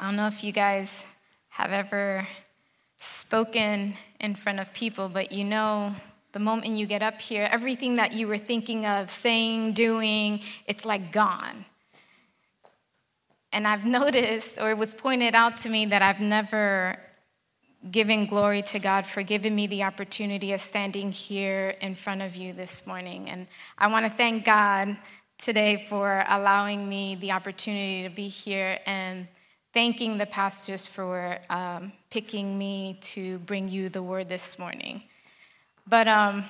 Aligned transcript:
I 0.00 0.04
don't 0.06 0.14
know 0.14 0.28
if 0.28 0.44
you 0.44 0.52
guys 0.52 1.06
have 1.48 1.72
ever 1.72 2.26
spoken 2.98 3.94
in 4.20 4.36
front 4.36 4.60
of 4.60 4.72
people, 4.72 5.08
but 5.08 5.32
you 5.32 5.42
know, 5.42 5.92
the 6.30 6.38
moment 6.38 6.76
you 6.76 6.86
get 6.86 7.02
up 7.02 7.20
here, 7.20 7.48
everything 7.50 7.96
that 7.96 8.12
you 8.12 8.28
were 8.28 8.38
thinking 8.38 8.86
of 8.86 9.10
saying, 9.10 9.72
doing, 9.72 10.40
it's 10.66 10.84
like 10.84 11.10
gone. 11.10 11.64
And 13.52 13.66
I've 13.66 13.84
noticed, 14.00 14.60
or 14.60 14.70
it 14.70 14.78
was 14.78 14.94
pointed 14.94 15.34
out 15.34 15.56
to 15.58 15.68
me, 15.68 15.86
that 15.86 16.00
I've 16.00 16.20
never 16.20 16.96
given 17.90 18.26
glory 18.26 18.62
to 18.62 18.78
God 18.78 19.04
for 19.04 19.24
giving 19.24 19.56
me 19.56 19.66
the 19.66 19.82
opportunity 19.82 20.52
of 20.52 20.60
standing 20.60 21.10
here 21.10 21.74
in 21.80 21.96
front 21.96 22.22
of 22.22 22.36
you 22.36 22.52
this 22.52 22.86
morning. 22.86 23.28
And 23.28 23.48
I 23.76 23.88
want 23.88 24.04
to 24.04 24.10
thank 24.10 24.44
God 24.44 24.96
today 25.38 25.86
for 25.88 26.24
allowing 26.28 26.88
me 26.88 27.16
the 27.16 27.32
opportunity 27.32 28.08
to 28.08 28.14
be 28.14 28.28
here 28.28 28.78
and 28.86 29.26
thanking 29.78 30.18
the 30.18 30.26
pastors 30.26 30.88
for 30.88 31.38
um, 31.50 31.92
picking 32.10 32.58
me 32.58 32.98
to 33.00 33.38
bring 33.38 33.68
you 33.68 33.88
the 33.88 34.02
word 34.02 34.28
this 34.28 34.58
morning. 34.58 35.00
But 35.86 36.08
um, 36.08 36.46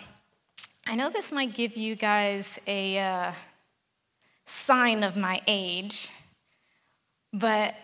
I 0.87 0.97
know 0.97 1.11
this 1.11 1.31
might 1.31 1.53
give 1.53 1.77
you 1.77 1.95
guys 1.95 2.59
a 2.67 2.99
uh, 2.99 3.33
sign 4.47 5.03
of 5.03 5.15
my 5.15 5.43
age, 5.47 6.11
but 7.31 7.75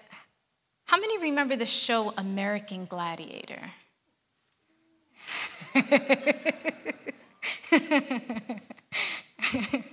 how 0.87 0.97
many 0.97 1.19
remember 1.19 1.57
the 1.57 1.67
show 1.67 2.15
American 2.17 2.87
Gladiator? 2.87 3.61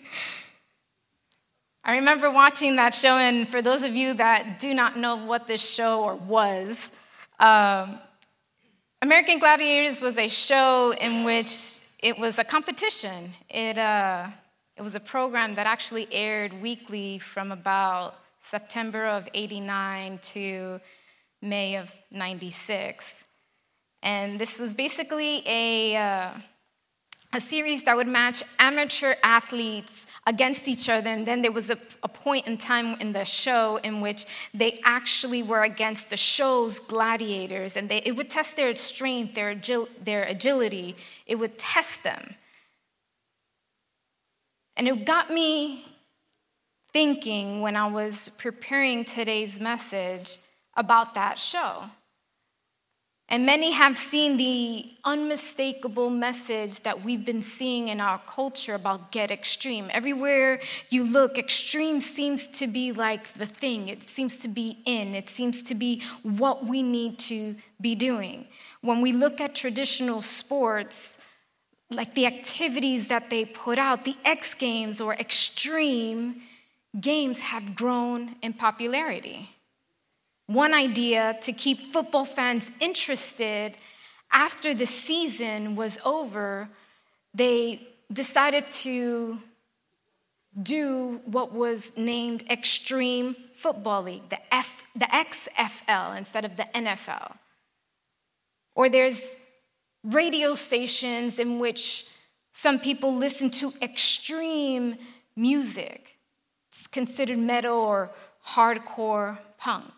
I 1.83 1.95
remember 1.95 2.29
watching 2.29 2.75
that 2.75 2.93
show, 2.93 3.17
and 3.17 3.47
for 3.47 3.59
those 3.59 3.83
of 3.83 3.95
you 3.95 4.13
that 4.13 4.59
do 4.59 4.71
not 4.71 4.97
know 4.97 5.15
what 5.15 5.47
this 5.47 5.67
show 5.67 6.03
or 6.03 6.15
was, 6.15 6.95
um, 7.39 7.97
American 9.01 9.39
Gladiators 9.39 9.99
was 9.99 10.19
a 10.19 10.27
show 10.27 10.93
in 11.01 11.23
which 11.23 11.49
it 12.03 12.19
was 12.19 12.37
a 12.37 12.43
competition. 12.43 13.31
It, 13.49 13.79
uh, 13.79 14.27
it 14.77 14.83
was 14.83 14.95
a 14.95 14.99
program 14.99 15.55
that 15.55 15.65
actually 15.65 16.07
aired 16.11 16.53
weekly 16.61 17.17
from 17.17 17.51
about 17.51 18.13
September 18.37 19.07
of 19.07 19.27
89 19.33 20.19
to 20.21 20.79
May 21.41 21.77
of 21.77 21.91
96. 22.11 23.25
And 24.03 24.37
this 24.37 24.59
was 24.59 24.75
basically 24.75 25.41
a, 25.47 25.95
uh, 25.95 26.29
a 27.33 27.39
series 27.39 27.85
that 27.85 27.95
would 27.95 28.07
match 28.07 28.43
amateur 28.59 29.15
athletes 29.23 30.05
against 30.27 30.67
each 30.67 30.87
other. 30.87 31.09
And 31.09 31.25
then 31.25 31.41
there 31.41 31.51
was 31.51 31.69
a, 31.69 31.77
a, 32.03 32.07
point 32.07 32.47
in 32.47 32.57
time 32.57 32.99
in 33.01 33.11
the 33.11 33.25
show 33.25 33.77
in 33.83 34.01
which 34.01 34.25
they 34.53 34.79
actually 34.83 35.41
were 35.41 35.63
against 35.63 36.09
the 36.09 36.17
show's 36.17 36.79
gladiators. 36.79 37.75
And 37.75 37.89
they, 37.89 37.97
it 37.97 38.15
would 38.15 38.29
test 38.29 38.55
their 38.55 38.75
strength, 38.75 39.33
their, 39.33 39.55
agil, 39.55 39.87
their 40.03 40.23
agility, 40.23 40.95
it 41.25 41.35
would 41.35 41.57
test 41.57 42.03
them. 42.03 42.35
And 44.77 44.87
it 44.87 45.05
got 45.05 45.31
me 45.31 45.85
thinking 46.93 47.61
when 47.61 47.75
I 47.75 47.87
was 47.87 48.37
preparing 48.39 49.05
today's 49.05 49.59
message 49.59 50.37
about 50.75 51.15
that 51.15 51.39
show. 51.39 51.83
And 53.31 53.45
many 53.45 53.71
have 53.71 53.97
seen 53.97 54.35
the 54.35 54.91
unmistakable 55.05 56.09
message 56.09 56.81
that 56.81 57.05
we've 57.05 57.25
been 57.25 57.41
seeing 57.41 57.87
in 57.87 58.01
our 58.01 58.19
culture 58.27 58.75
about 58.75 59.13
get 59.13 59.31
extreme. 59.31 59.89
Everywhere 59.93 60.59
you 60.89 61.05
look, 61.05 61.37
extreme 61.37 62.01
seems 62.01 62.45
to 62.59 62.67
be 62.67 62.91
like 62.91 63.27
the 63.27 63.45
thing, 63.45 63.87
it 63.87 64.03
seems 64.03 64.39
to 64.39 64.49
be 64.49 64.79
in, 64.85 65.15
it 65.15 65.29
seems 65.29 65.63
to 65.63 65.75
be 65.75 66.03
what 66.23 66.65
we 66.65 66.83
need 66.83 67.17
to 67.19 67.55
be 67.79 67.95
doing. 67.95 68.47
When 68.81 68.99
we 68.99 69.13
look 69.13 69.39
at 69.39 69.55
traditional 69.55 70.21
sports, 70.21 71.17
like 71.89 72.13
the 72.15 72.25
activities 72.25 73.07
that 73.07 73.29
they 73.29 73.45
put 73.45 73.79
out, 73.79 74.03
the 74.03 74.17
X 74.25 74.55
Games 74.55 74.99
or 74.99 75.13
extreme, 75.13 76.41
games 76.99 77.39
have 77.39 77.75
grown 77.77 78.35
in 78.41 78.51
popularity. 78.51 79.51
One 80.47 80.73
idea 80.73 81.37
to 81.41 81.53
keep 81.53 81.77
football 81.77 82.25
fans 82.25 82.71
interested 82.79 83.77
after 84.31 84.73
the 84.73 84.85
season 84.85 85.75
was 85.75 85.99
over, 86.05 86.69
they 87.33 87.81
decided 88.11 88.69
to 88.71 89.37
do 90.61 91.21
what 91.25 91.53
was 91.53 91.97
named 91.97 92.43
Extreme 92.49 93.35
Football 93.53 94.03
League, 94.03 94.29
the, 94.29 94.39
F, 94.53 94.87
the 94.95 95.05
XFL 95.05 96.17
instead 96.17 96.45
of 96.45 96.57
the 96.57 96.67
NFL. 96.75 97.35
Or 98.75 98.89
there's 98.89 99.45
radio 100.03 100.55
stations 100.55 101.39
in 101.39 101.59
which 101.59 102.17
some 102.51 102.79
people 102.79 103.13
listen 103.15 103.49
to 103.51 103.71
extreme 103.81 104.95
music. 105.35 106.17
It's 106.69 106.87
considered 106.87 107.37
metal 107.37 107.77
or 107.77 108.11
hardcore 108.45 109.39
punk. 109.57 109.91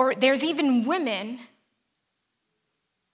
Or 0.00 0.14
there's 0.14 0.42
even 0.42 0.86
women 0.86 1.40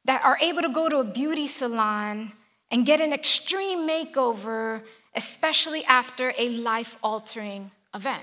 that 0.05 0.25
are 0.25 0.39
able 0.41 0.63
to 0.63 0.69
go 0.69 0.89
to 0.89 0.99
a 0.99 1.05
beauty 1.05 1.49
salon 1.49 2.31
and 2.71 2.87
get 2.87 3.01
an 3.01 3.13
extreme 3.13 3.89
makeover, 3.89 4.83
especially 5.13 5.85
after 5.87 6.33
a 6.39 6.49
life 6.51 6.97
altering 7.03 7.73
event. 7.93 8.23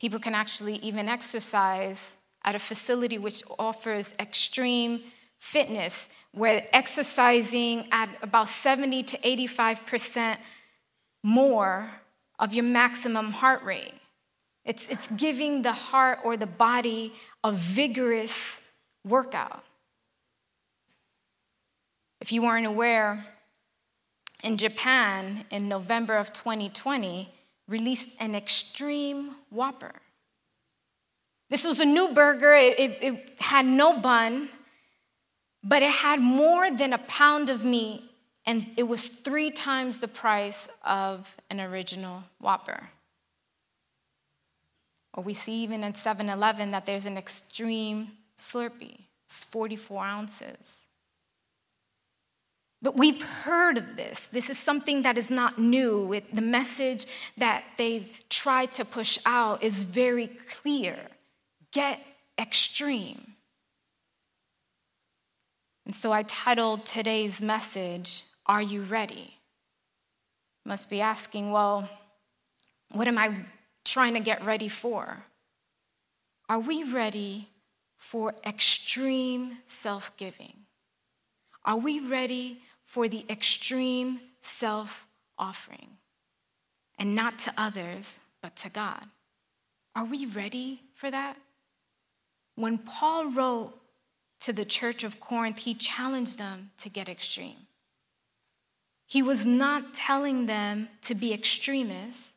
People 0.00 0.18
can 0.18 0.34
actually 0.34 0.78
even 0.78 1.08
exercise 1.08 2.16
at 2.42 2.56
a 2.56 2.58
facility 2.58 3.16
which 3.16 3.44
offers 3.56 4.12
extreme 4.18 4.98
fitness, 5.38 6.08
where 6.32 6.66
exercising 6.72 7.86
at 7.92 8.08
about 8.20 8.48
70 8.48 9.04
to 9.04 9.16
85% 9.18 10.38
more 11.22 11.88
of 12.36 12.52
your 12.52 12.64
maximum 12.64 13.30
heart 13.30 13.62
rate. 13.62 13.99
It's, 14.64 14.88
it's 14.88 15.10
giving 15.10 15.62
the 15.62 15.72
heart 15.72 16.20
or 16.24 16.36
the 16.36 16.46
body 16.46 17.12
a 17.42 17.52
vigorous 17.52 18.68
workout. 19.04 19.64
If 22.20 22.32
you 22.32 22.42
weren't 22.42 22.66
aware, 22.66 23.24
in 24.42 24.56
Japan 24.56 25.44
in 25.50 25.68
November 25.68 26.16
of 26.16 26.32
2020, 26.32 27.28
released 27.68 28.20
an 28.20 28.34
extreme 28.34 29.36
Whopper. 29.50 29.92
This 31.48 31.66
was 31.66 31.80
a 31.80 31.84
new 31.84 32.12
burger, 32.14 32.54
it, 32.54 32.78
it, 32.78 32.98
it 33.02 33.34
had 33.40 33.66
no 33.66 33.98
bun, 33.98 34.48
but 35.64 35.82
it 35.82 35.90
had 35.90 36.20
more 36.20 36.70
than 36.70 36.92
a 36.92 36.98
pound 36.98 37.50
of 37.50 37.64
meat 37.64 38.02
and 38.46 38.66
it 38.76 38.84
was 38.84 39.06
three 39.06 39.50
times 39.50 40.00
the 40.00 40.08
price 40.08 40.68
of 40.84 41.36
an 41.50 41.60
original 41.60 42.24
Whopper. 42.40 42.90
Or 45.14 45.24
we 45.24 45.32
see 45.32 45.62
even 45.62 45.82
in 45.82 45.94
7 45.94 46.28
Eleven 46.28 46.70
that 46.70 46.86
there's 46.86 47.06
an 47.06 47.18
extreme 47.18 48.12
Slurpee, 48.36 49.06
it's 49.26 49.44
44 49.44 50.04
ounces. 50.04 50.86
But 52.82 52.96
we've 52.96 53.22
heard 53.22 53.76
of 53.76 53.96
this. 53.96 54.28
This 54.28 54.48
is 54.48 54.58
something 54.58 55.02
that 55.02 55.18
is 55.18 55.30
not 55.30 55.58
new. 55.58 56.22
The 56.32 56.40
message 56.40 57.04
that 57.36 57.64
they've 57.76 58.10
tried 58.30 58.72
to 58.72 58.84
push 58.84 59.18
out 59.26 59.62
is 59.62 59.82
very 59.82 60.28
clear 60.28 60.96
get 61.72 62.00
extreme. 62.38 63.34
And 65.86 65.94
so 65.94 66.12
I 66.12 66.22
titled 66.22 66.84
today's 66.84 67.42
message, 67.42 68.24
are 68.46 68.62
you 68.62 68.82
ready? 68.82 69.34
Must 70.64 70.90
be 70.90 71.00
asking, 71.00 71.52
well, 71.52 71.88
what 72.92 73.08
am 73.08 73.18
I 73.18 73.34
trying 73.84 74.14
to 74.14 74.20
get 74.20 74.44
ready 74.44 74.68
for? 74.68 75.24
Are 76.48 76.60
we 76.60 76.82
ready 76.82 77.48
for 77.96 78.34
extreme 78.46 79.58
self 79.66 80.16
giving? 80.16 80.54
Are 81.64 81.76
we 81.76 82.00
ready 82.00 82.58
for 82.82 83.08
the 83.08 83.24
extreme 83.28 84.20
self 84.40 85.06
offering? 85.38 85.88
And 86.98 87.14
not 87.14 87.38
to 87.40 87.52
others, 87.56 88.20
but 88.42 88.56
to 88.56 88.70
God. 88.70 89.04
Are 89.94 90.04
we 90.04 90.26
ready 90.26 90.82
for 90.94 91.10
that? 91.10 91.36
When 92.56 92.78
Paul 92.78 93.30
wrote 93.30 93.74
to 94.40 94.52
the 94.52 94.64
church 94.64 95.04
of 95.04 95.20
Corinth, 95.20 95.60
he 95.60 95.74
challenged 95.74 96.38
them 96.38 96.70
to 96.78 96.88
get 96.88 97.08
extreme. 97.08 97.66
He 99.06 99.22
was 99.22 99.46
not 99.46 99.92
telling 99.92 100.46
them 100.46 100.88
to 101.02 101.14
be 101.14 101.32
extremists, 101.32 102.34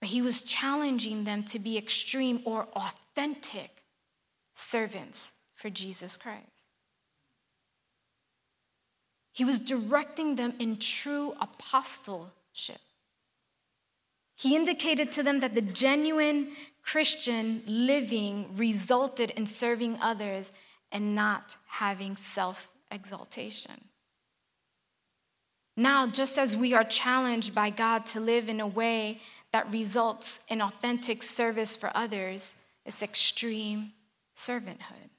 but 0.00 0.10
he 0.10 0.22
was 0.22 0.42
challenging 0.42 1.24
them 1.24 1.42
to 1.44 1.58
be 1.58 1.76
extreme 1.76 2.40
or 2.44 2.68
authentic 2.74 3.70
servants 4.52 5.34
for 5.54 5.70
Jesus 5.70 6.16
Christ. 6.16 6.68
He 9.32 9.44
was 9.44 9.60
directing 9.60 10.36
them 10.36 10.54
in 10.58 10.78
true 10.78 11.32
apostleship. 11.40 12.80
He 14.36 14.56
indicated 14.56 15.12
to 15.12 15.22
them 15.22 15.40
that 15.40 15.54
the 15.54 15.62
genuine 15.62 16.48
Christian 16.82 17.62
living 17.66 18.46
resulted 18.56 19.30
in 19.32 19.46
serving 19.46 19.98
others 20.00 20.52
and 20.90 21.14
not 21.14 21.56
having 21.68 22.16
self 22.16 22.70
exaltation. 22.90 23.74
Now, 25.76 26.08
just 26.08 26.38
as 26.38 26.56
we 26.56 26.74
are 26.74 26.82
challenged 26.82 27.54
by 27.54 27.70
God 27.70 28.06
to 28.06 28.20
live 28.20 28.48
in 28.48 28.58
a 28.58 28.66
way 28.66 29.20
that 29.52 29.70
results 29.72 30.44
in 30.48 30.60
authentic 30.60 31.22
service 31.22 31.76
for 31.76 31.90
others, 31.94 32.62
it's 32.84 33.02
extreme 33.02 33.92
servanthood. 34.34 35.10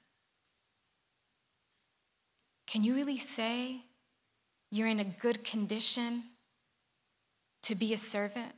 Can 2.66 2.84
you 2.84 2.94
really 2.94 3.16
say 3.16 3.80
you're 4.70 4.88
in 4.88 5.00
a 5.00 5.04
good 5.04 5.44
condition 5.44 6.22
to 7.64 7.74
be 7.74 7.92
a 7.92 7.98
servant? 7.98 8.52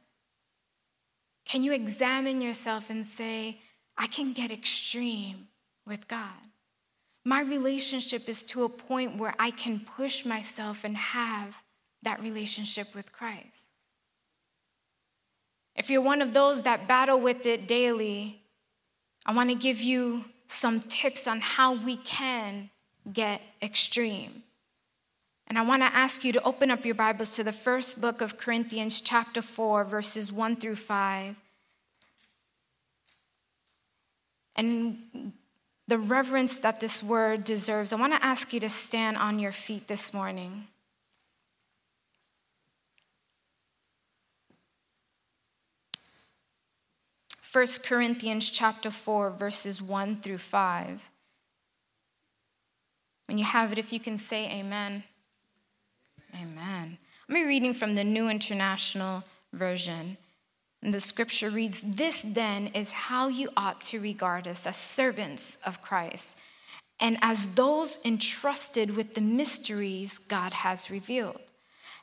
Can 1.46 1.62
you 1.62 1.72
examine 1.72 2.40
yourself 2.40 2.90
and 2.90 3.04
say, 3.04 3.60
I 3.96 4.06
can 4.06 4.32
get 4.32 4.50
extreme 4.50 5.48
with 5.86 6.08
God? 6.08 6.28
My 7.24 7.40
relationship 7.40 8.28
is 8.28 8.42
to 8.44 8.64
a 8.64 8.68
point 8.68 9.16
where 9.16 9.34
I 9.38 9.50
can 9.50 9.80
push 9.80 10.24
myself 10.24 10.84
and 10.84 10.96
have 10.96 11.62
that 12.02 12.20
relationship 12.20 12.94
with 12.94 13.12
Christ. 13.12 13.70
If 15.82 15.90
you're 15.90 16.00
one 16.00 16.22
of 16.22 16.32
those 16.32 16.62
that 16.62 16.86
battle 16.86 17.18
with 17.18 17.44
it 17.44 17.66
daily, 17.66 18.40
I 19.26 19.34
want 19.34 19.48
to 19.48 19.56
give 19.56 19.80
you 19.80 20.26
some 20.46 20.78
tips 20.78 21.26
on 21.26 21.40
how 21.40 21.74
we 21.74 21.96
can 21.96 22.70
get 23.12 23.42
extreme. 23.60 24.44
And 25.48 25.58
I 25.58 25.62
want 25.62 25.82
to 25.82 25.86
ask 25.86 26.24
you 26.24 26.32
to 26.34 26.42
open 26.44 26.70
up 26.70 26.86
your 26.86 26.94
Bibles 26.94 27.34
to 27.34 27.42
the 27.42 27.50
first 27.50 28.00
book 28.00 28.20
of 28.20 28.38
Corinthians, 28.38 29.00
chapter 29.00 29.42
4, 29.42 29.82
verses 29.82 30.32
1 30.32 30.54
through 30.54 30.76
5. 30.76 31.42
And 34.54 35.32
the 35.88 35.98
reverence 35.98 36.60
that 36.60 36.78
this 36.78 37.02
word 37.02 37.42
deserves, 37.42 37.92
I 37.92 37.96
want 37.96 38.12
to 38.12 38.24
ask 38.24 38.52
you 38.52 38.60
to 38.60 38.68
stand 38.68 39.16
on 39.16 39.40
your 39.40 39.50
feet 39.50 39.88
this 39.88 40.14
morning. 40.14 40.68
1 47.52 47.66
Corinthians 47.84 48.48
chapter 48.48 48.90
4 48.90 49.30
verses 49.30 49.82
1 49.82 50.16
through 50.16 50.38
5. 50.38 51.10
When 53.26 53.36
you 53.36 53.44
have 53.44 53.72
it 53.72 53.78
if 53.78 53.92
you 53.92 54.00
can 54.00 54.16
say 54.16 54.50
amen. 54.50 55.04
Amen. 56.34 56.96
I'm 57.28 57.34
reading 57.34 57.74
from 57.74 57.94
the 57.94 58.04
New 58.04 58.30
International 58.30 59.22
Version. 59.52 60.16
And 60.82 60.94
the 60.94 61.00
scripture 61.00 61.50
reads, 61.50 61.82
This 61.82 62.22
then 62.22 62.68
is 62.68 62.94
how 62.94 63.28
you 63.28 63.50
ought 63.54 63.82
to 63.82 64.00
regard 64.00 64.48
us 64.48 64.66
as 64.66 64.76
servants 64.76 65.56
of 65.66 65.82
Christ 65.82 66.40
and 67.00 67.18
as 67.20 67.54
those 67.54 67.98
entrusted 68.02 68.96
with 68.96 69.14
the 69.14 69.20
mysteries 69.20 70.18
God 70.18 70.54
has 70.54 70.90
revealed. 70.90 71.52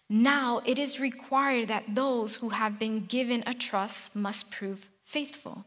Now 0.09 0.61
it 0.63 0.77
is 0.77 0.99
required 0.99 1.69
that 1.69 1.95
those 1.95 2.35
who 2.35 2.49
have 2.49 2.77
been 2.77 3.05
given 3.05 3.43
a 3.47 3.53
trust 3.55 4.15
must 4.15 4.51
prove 4.51 4.89
faithful. 5.09 5.65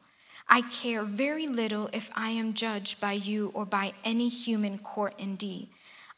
I 0.48 0.62
care 0.62 1.02
very 1.02 1.48
little 1.48 1.90
if 1.92 2.10
I 2.14 2.30
am 2.30 2.54
judged 2.54 3.00
by 3.00 3.12
you 3.12 3.50
or 3.54 3.64
by 3.64 3.92
any 4.04 4.28
human 4.28 4.78
court 4.78 5.14
indeed. 5.18 5.68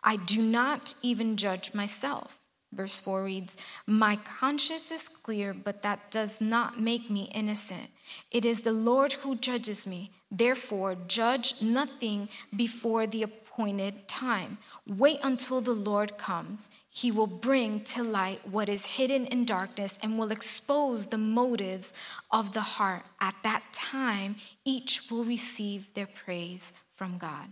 I 0.02 0.16
do 0.16 0.42
not 0.42 0.94
even 1.02 1.38
judge 1.38 1.72
myself. 1.72 2.38
Verse 2.70 3.00
4 3.00 3.24
reads, 3.24 3.56
My 3.86 4.16
conscience 4.16 4.90
is 4.90 5.08
clear, 5.08 5.54
but 5.54 5.82
that 5.82 6.10
does 6.10 6.40
not 6.40 6.78
make 6.78 7.08
me 7.08 7.30
innocent. 7.34 7.88
It 8.30 8.44
is 8.44 8.62
the 8.62 8.72
Lord 8.72 9.14
who 9.14 9.36
judges 9.36 9.86
me. 9.86 10.10
Therefore, 10.30 10.96
judge 11.06 11.62
nothing 11.62 12.28
before 12.54 13.06
the 13.06 13.22
appointed 13.54 14.08
time. 14.08 14.58
Wait 14.86 15.18
until 15.22 15.60
the 15.60 15.72
Lord 15.72 16.18
comes. 16.18 16.70
He 16.90 17.12
will 17.12 17.26
bring 17.26 17.80
to 17.84 18.02
light 18.02 18.40
what 18.48 18.68
is 18.68 18.86
hidden 18.86 19.26
in 19.26 19.44
darkness 19.44 19.98
and 20.02 20.18
will 20.18 20.32
expose 20.32 21.06
the 21.06 21.18
motives 21.18 21.94
of 22.32 22.52
the 22.52 22.60
heart. 22.60 23.04
At 23.20 23.36
that 23.44 23.62
time, 23.72 24.36
each 24.64 25.10
will 25.10 25.24
receive 25.24 25.94
their 25.94 26.06
praise 26.06 26.72
from 26.96 27.18
God. 27.18 27.48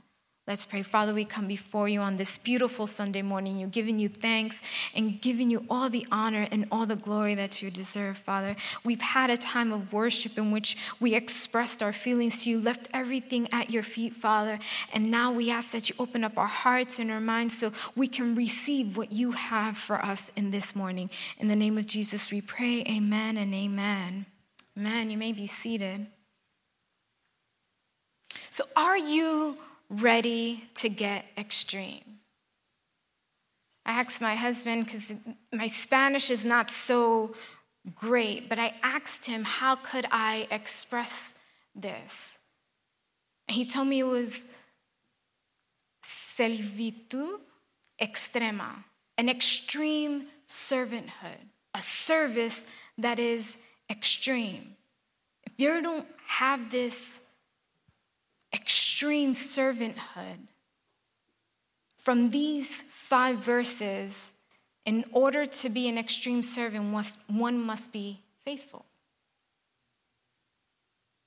Let's 0.52 0.66
pray. 0.66 0.82
Father, 0.82 1.14
we 1.14 1.24
come 1.24 1.48
before 1.48 1.88
you 1.88 2.00
on 2.00 2.16
this 2.16 2.36
beautiful 2.36 2.86
Sunday 2.86 3.22
morning. 3.22 3.56
You're 3.56 3.70
giving 3.70 3.98
you 3.98 4.06
thanks 4.06 4.60
and 4.94 5.18
giving 5.18 5.48
you 5.48 5.64
all 5.70 5.88
the 5.88 6.06
honor 6.12 6.46
and 6.52 6.66
all 6.70 6.84
the 6.84 6.94
glory 6.94 7.34
that 7.36 7.62
you 7.62 7.70
deserve, 7.70 8.18
Father. 8.18 8.54
We've 8.84 9.00
had 9.00 9.30
a 9.30 9.38
time 9.38 9.72
of 9.72 9.94
worship 9.94 10.36
in 10.36 10.50
which 10.50 10.76
we 11.00 11.14
expressed 11.14 11.82
our 11.82 11.90
feelings 11.90 12.44
to 12.44 12.50
you, 12.50 12.60
left 12.60 12.90
everything 12.92 13.48
at 13.50 13.70
your 13.70 13.82
feet, 13.82 14.12
Father. 14.12 14.58
And 14.92 15.10
now 15.10 15.32
we 15.32 15.50
ask 15.50 15.72
that 15.72 15.88
you 15.88 15.96
open 15.98 16.22
up 16.22 16.36
our 16.36 16.48
hearts 16.48 16.98
and 16.98 17.10
our 17.10 17.18
minds 17.18 17.56
so 17.56 17.70
we 17.96 18.06
can 18.06 18.34
receive 18.34 18.94
what 18.94 19.10
you 19.10 19.30
have 19.30 19.78
for 19.78 20.04
us 20.04 20.34
in 20.36 20.50
this 20.50 20.76
morning. 20.76 21.08
In 21.38 21.48
the 21.48 21.56
name 21.56 21.78
of 21.78 21.86
Jesus, 21.86 22.30
we 22.30 22.42
pray. 22.42 22.84
Amen 22.86 23.38
and 23.38 23.54
amen. 23.54 24.26
Amen. 24.76 25.10
You 25.10 25.16
may 25.16 25.32
be 25.32 25.46
seated. 25.46 26.08
So, 28.50 28.64
are 28.76 28.98
you 28.98 29.56
ready 29.92 30.64
to 30.76 30.88
get 30.88 31.24
extreme. 31.36 32.20
I 33.84 34.00
asked 34.00 34.22
my 34.22 34.34
husband, 34.34 34.84
because 34.84 35.12
my 35.52 35.66
Spanish 35.66 36.30
is 36.30 36.44
not 36.44 36.70
so 36.70 37.34
great, 37.94 38.48
but 38.48 38.58
I 38.58 38.74
asked 38.82 39.26
him, 39.26 39.42
how 39.44 39.76
could 39.76 40.06
I 40.10 40.46
express 40.50 41.38
this? 41.74 42.38
And 43.48 43.56
he 43.56 43.66
told 43.66 43.88
me 43.88 44.00
it 44.00 44.04
was 44.04 44.56
servitud 46.02 47.40
extrema, 48.00 48.84
an 49.18 49.28
extreme 49.28 50.26
servanthood, 50.46 51.50
a 51.74 51.80
service 51.80 52.72
that 52.98 53.18
is 53.18 53.58
extreme. 53.90 54.76
If 55.44 55.52
you 55.58 55.82
don't 55.82 56.06
have 56.26 56.70
this 56.70 57.26
extreme 58.52 59.32
servanthood. 59.32 60.48
From 61.96 62.30
these 62.30 62.80
five 62.80 63.36
verses, 63.36 64.32
in 64.84 65.04
order 65.12 65.44
to 65.44 65.68
be 65.68 65.88
an 65.88 65.98
extreme 65.98 66.42
servant, 66.42 66.92
one 67.28 67.60
must 67.60 67.92
be 67.92 68.20
faithful. 68.44 68.84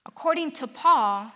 According 0.06 0.52
to 0.54 0.68
Paul, 0.68 1.32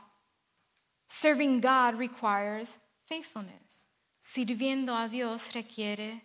serving 1.08 1.62
God 1.62 1.98
requires 1.98 2.80
faithfulness. 3.06 3.88
Sirviendo 4.22 4.94
a 4.94 5.10
Dios 5.10 5.56
requiere 5.56 6.22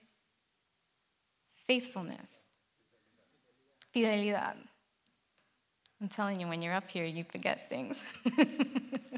faithfulness, 1.66 2.38
fidelidad. 3.94 4.56
I'm 6.00 6.08
telling 6.08 6.38
you, 6.38 6.48
when 6.48 6.60
you're 6.60 6.74
up 6.74 6.90
here, 6.90 7.06
you 7.06 7.24
forget 7.24 7.70
things. 7.70 8.04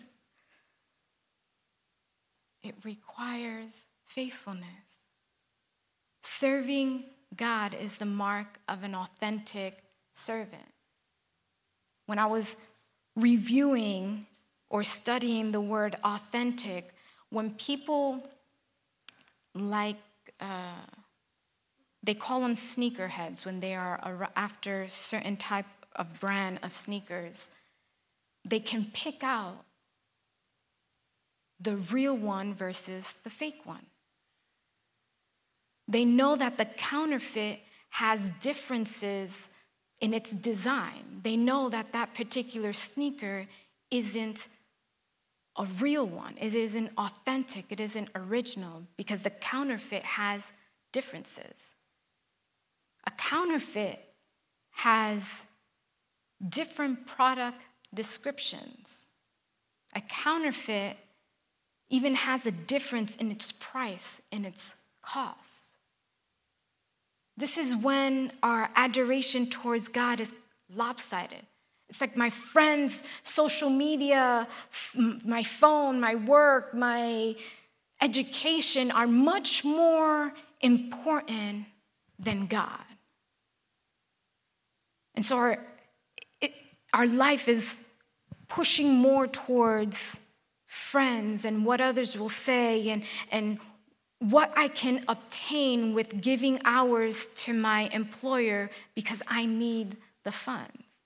It 2.67 2.75
requires 2.85 3.87
faithfulness. 4.05 5.07
Serving 6.21 7.05
God 7.37 7.75
is 7.75 8.01
the 8.01 8.07
mark 8.07 8.59
of 8.69 8.83
an 8.83 8.93
authentic 8.93 9.85
servant. 10.11 10.73
When 12.07 12.19
I 12.19 12.27
was 12.27 12.69
reviewing 13.15 14.27
or 14.69 14.83
studying 14.83 15.53
the 15.53 15.61
word 15.61 15.95
authentic, 16.03 16.87
when 17.31 17.53
people 17.53 18.29
like, 19.55 19.97
uh, 20.41 20.87
they 22.03 22.15
call 22.15 22.41
them 22.41 22.55
sneakerheads 22.55 23.47
when 23.47 23.61
they 23.61 23.77
are 23.77 24.29
after 24.35 24.89
certain 24.89 25.37
type 25.37 25.67
of 25.95 26.19
brand 26.19 26.59
of 26.65 26.73
sneakers, 26.73 27.53
they 28.45 28.59
can 28.59 28.87
pick 28.93 29.23
out 29.23 29.66
the 31.61 31.77
real 31.93 32.17
one 32.17 32.55
versus 32.55 33.17
the 33.25 33.31
fake 33.31 33.65
one. 33.65 33.87
They 35.89 36.05
know 36.05 36.37
that 36.37 36.59
the 36.59 36.65
counterfeit 36.65 37.61
has 37.91 38.33
differences 38.41 39.51
in 40.01 40.13
its 40.13 40.33
design. 40.33 41.21
They 41.23 41.37
know 41.37 41.69
that 41.69 41.93
that 41.93 42.15
particular 42.15 42.73
sneaker 42.73 43.47
isn't 43.91 44.49
a 45.59 45.65
real 45.81 46.07
one, 46.07 46.35
it 46.39 46.55
isn't 46.55 46.91
authentic, 46.99 47.73
it 47.73 47.81
isn't 47.81 48.11
original 48.15 48.83
because 48.99 49.23
the 49.23 49.31
counterfeit 49.31 50.03
has 50.03 50.53
differences. 50.93 51.77
A 53.07 53.11
counterfeit 53.13 54.03
has 54.73 55.47
different 56.47 57.07
product 57.07 57.65
descriptions. 57.95 59.07
A 59.95 60.03
counterfeit 60.03 60.99
even 61.89 62.15
has 62.15 62.47
a 62.47 62.53
difference 62.53 63.17
in 63.17 63.31
its 63.31 63.53
price 63.53 64.23
and 64.33 64.45
its 64.45 64.83
cost. 65.03 65.79
This 67.37 67.59
is 67.59 67.77
when 67.77 68.33
our 68.43 68.71
adoration 68.75 69.47
towards 69.47 69.89
God 69.89 70.21
is 70.21 70.47
lopsided. 70.75 71.45
It's 71.89 72.01
like 72.01 72.17
my 72.17 72.31
friends' 72.31 73.09
social 73.23 73.71
media, 73.71 74.49
my 75.25 75.43
phone, 75.43 76.01
my 76.01 76.17
work, 76.17 76.75
my 76.75 77.37
education 78.01 78.91
are 78.91 79.07
much 79.07 79.65
more 79.65 80.33
important 80.61 81.67
than 82.19 82.47
God. 82.47 82.85
And 85.15 85.25
so 85.25 85.37
our, 85.37 85.59
it, 86.41 86.53
our 86.93 87.07
life 87.07 87.49
is 87.49 87.89
pushing 88.49 88.95
more 88.95 89.27
towards 89.27 90.21
friends 90.77 91.45
and 91.45 91.65
what 91.65 91.81
others 91.81 92.19
will 92.19 92.29
say 92.29 92.91
and, 92.91 93.03
and 93.33 93.59
what 94.19 94.53
I 94.57 94.69
can 94.69 95.03
obtain 95.09 95.95
with 95.95 96.21
giving 96.21 96.61
hours 96.65 97.31
to 97.45 97.53
my 97.53 97.89
employer 97.93 98.71
because 98.95 99.23
I 99.27 99.47
need 99.47 99.97
the 100.25 100.33
funds 100.33 101.03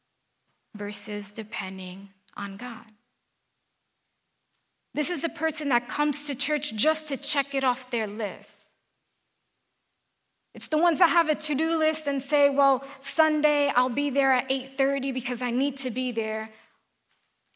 versus 0.74 1.32
depending 1.32 2.10
on 2.36 2.56
God. 2.56 2.84
This 4.92 5.08
is 5.08 5.22
a 5.22 5.28
person 5.28 5.68
that 5.68 5.88
comes 5.88 6.26
to 6.26 6.34
church 6.34 6.74
just 6.74 7.08
to 7.08 7.16
check 7.16 7.54
it 7.54 7.62
off 7.62 7.90
their 7.90 8.08
list. 8.08 8.56
It's 10.52 10.68
the 10.68 10.78
ones 10.78 10.98
that 10.98 11.10
have 11.10 11.28
a 11.28 11.36
to-do 11.36 11.78
list 11.78 12.08
and 12.08 12.20
say, 12.20 12.50
"Well, 12.50 12.84
Sunday 12.98 13.68
I'll 13.68 13.88
be 13.88 14.10
there 14.10 14.32
at 14.32 14.50
8:30 14.50 15.12
because 15.12 15.42
I 15.42 15.52
need 15.52 15.76
to 15.78 15.90
be 15.90 16.10
there." 16.10 16.50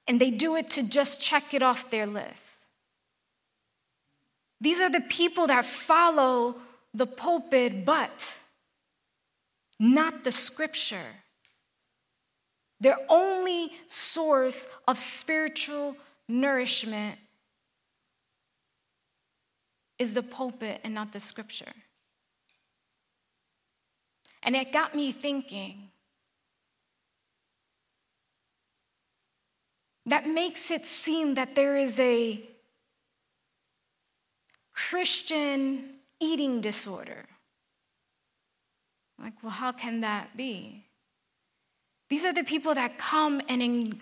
And 0.06 0.20
they 0.20 0.30
do 0.30 0.56
it 0.56 0.70
to 0.70 0.88
just 0.88 1.22
check 1.22 1.54
it 1.54 1.62
off 1.62 1.90
their 1.90 2.06
list. 2.06 2.64
These 4.60 4.80
are 4.80 4.90
the 4.90 5.04
people 5.08 5.46
that 5.46 5.64
follow 5.64 6.56
the 6.92 7.06
pulpit 7.06 7.84
but 7.84 8.38
not 9.78 10.24
the 10.24 10.30
scripture. 10.30 10.96
Their 12.80 12.96
only 13.08 13.70
source 13.86 14.74
of 14.86 14.98
spiritual 14.98 15.96
nourishment 16.28 17.18
is 19.98 20.14
the 20.14 20.22
pulpit 20.22 20.80
and 20.84 20.94
not 20.94 21.12
the 21.12 21.20
scripture. 21.20 21.72
And 24.42 24.54
it 24.54 24.72
got 24.72 24.94
me 24.94 25.12
thinking 25.12 25.83
that 30.06 30.28
makes 30.28 30.70
it 30.70 30.84
seem 30.84 31.34
that 31.34 31.54
there 31.54 31.76
is 31.76 31.98
a 31.98 32.40
Christian 34.72 35.90
eating 36.20 36.60
disorder. 36.60 37.26
Like, 39.18 39.42
well, 39.42 39.52
how 39.52 39.72
can 39.72 40.00
that 40.00 40.36
be? 40.36 40.84
These 42.10 42.26
are 42.26 42.34
the 42.34 42.44
people 42.44 42.74
that 42.74 42.98
come 42.98 43.40
and 43.48 43.62
en- 43.62 44.00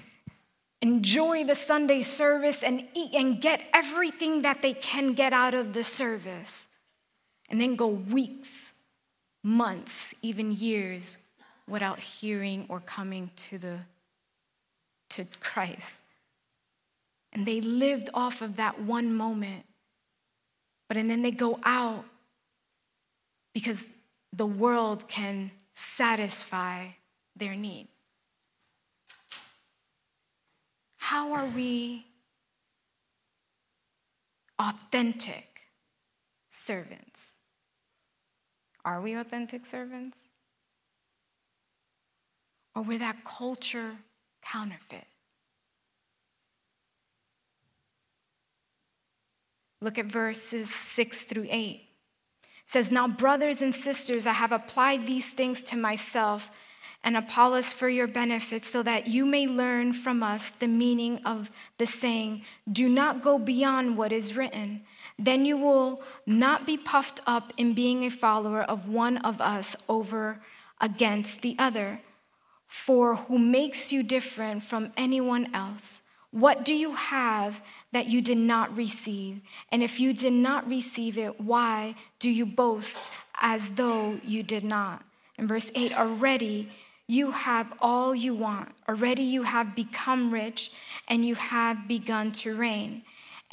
enjoy 0.81 1.45
the 1.45 1.55
Sunday 1.55 2.03
service 2.03 2.63
and 2.63 2.85
eat 2.95 3.15
and 3.15 3.41
get 3.41 3.63
everything 3.73 4.43
that 4.43 4.63
they 4.63 4.73
can 4.73 5.13
get 5.13 5.33
out 5.33 5.55
of 5.55 5.73
the 5.73 5.85
service, 5.85 6.69
and 7.49 7.61
then 7.61 7.77
go 7.77 7.87
weeks, 7.87 8.73
months, 9.45 10.15
even 10.23 10.51
years 10.51 11.29
without 11.69 12.01
hearing 12.01 12.67
or 12.69 12.81
coming 12.81 13.31
to 13.37 13.59
the 13.59 13.79
to 15.17 15.25
Christ. 15.41 16.03
And 17.33 17.47
they 17.47 17.61
lived 17.61 18.11
off 18.13 18.43
of 18.43 18.57
that 18.57 18.81
one 18.81 19.15
moment. 19.15 19.65
But 20.89 20.97
and 20.97 21.11
then 21.11 21.23
they 21.23 21.31
go 21.31 21.59
out 21.65 22.05
because 23.55 23.97
the 24.33 24.47
world 24.47 25.09
can 25.09 25.51
satisfy 25.73 26.87
their 27.37 27.55
need. 27.55 27.89
How 30.99 31.33
are 31.33 31.47
we 31.47 32.07
authentic 34.59 35.63
servants? 36.49 37.33
Are 38.85 39.01
we 39.01 39.15
authentic 39.15 39.65
servants? 39.67 40.19
Or 42.75 42.83
we're 42.83 42.99
that 42.99 43.25
culture 43.25 43.93
counterfeit? 44.43 45.07
Look 49.81 49.99
at 49.99 50.07
verses 50.07 50.73
6 50.73 51.25
through 51.25 51.47
8. 51.51 51.75
It 51.75 52.49
says, 52.65 52.93
Now, 52.93 53.09
brothers 53.09 53.61
and 53.61 53.75
sisters, 53.75 54.27
I 54.27 54.33
have 54.33 54.53
applied 54.53 55.07
these 55.07 55.35
things 55.35 55.63
to 55.65 55.77
myself 55.77 56.51
and 57.05 57.17
Apollos 57.17 57.73
for 57.73 57.89
your 57.89 58.07
benefit, 58.07 58.65
so 58.65 58.83
that 58.85 59.09
you 59.09 59.27
may 59.27 59.49
learn 59.49 59.93
from 59.93 60.23
us 60.23 60.51
the 60.51 60.69
meaning 60.69 61.19
of 61.25 61.51
the 61.79 61.87
saying, 61.87 62.43
Do 62.71 62.89
not 62.89 63.23
go 63.23 63.39
beyond 63.39 63.99
what 63.99 64.13
is 64.13 64.37
written. 64.37 64.83
Then 65.19 65.45
you 65.45 65.57
will 65.57 66.03
not 66.27 66.65
be 66.65 66.77
puffed 66.77 67.21
up 67.27 67.53
in 67.57 67.75
being 67.75 68.05
a 68.05 68.11
follower 68.11 68.63
of 68.63 68.89
one 68.89 69.19
of 69.19 69.41
us 69.41 69.77
over 69.89 70.41
against 70.81 71.43
the 71.43 71.57
other. 71.59 72.01
For 72.73 73.17
who 73.17 73.39
makes 73.39 73.93
you 73.93 74.03
different 74.03 74.63
from 74.63 74.95
anyone 74.97 75.47
else? 75.55 76.01
What 76.31 76.65
do 76.65 76.75
you 76.75 76.95
have 76.95 77.63
that 77.93 78.07
you 78.07 78.23
did 78.23 78.39
not 78.39 78.75
receive? 78.75 79.43
And 79.71 79.83
if 79.83 80.01
you 80.01 80.15
did 80.15 80.33
not 80.33 80.67
receive 80.67 81.19
it, 81.19 81.39
why 81.39 81.95
do 82.19 82.31
you 82.31 82.47
boast 82.47 83.13
as 83.43 83.73
though 83.73 84.19
you 84.25 84.43
did 84.43 84.65
not? 84.65 85.05
In 85.37 85.47
verse 85.47 85.71
8, 85.77 85.93
already 85.93 86.71
you 87.07 87.33
have 87.33 87.71
all 87.79 88.15
you 88.15 88.35
want. 88.35 88.71
Already 88.89 89.23
you 89.23 89.43
have 89.43 89.77
become 89.77 90.33
rich 90.33 90.75
and 91.09 91.27
you 91.27 91.35
have 91.35 91.87
begun 91.87 92.33
to 92.33 92.57
reign. 92.57 93.03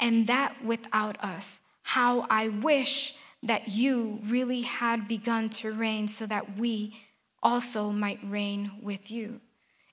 And 0.00 0.26
that 0.28 0.64
without 0.64 1.22
us. 1.22 1.60
How 1.82 2.26
I 2.30 2.48
wish 2.48 3.20
that 3.42 3.68
you 3.68 4.18
really 4.24 4.62
had 4.62 5.06
begun 5.06 5.50
to 5.60 5.72
reign 5.72 6.08
so 6.08 6.24
that 6.24 6.56
we 6.56 6.96
also 7.42 7.90
might 7.90 8.18
reign 8.24 8.72
with 8.82 9.10
you. 9.10 9.40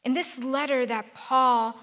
In 0.04 0.13
this 0.13 0.39
letter 0.39 0.86
that 0.86 1.13
Paul 1.13 1.75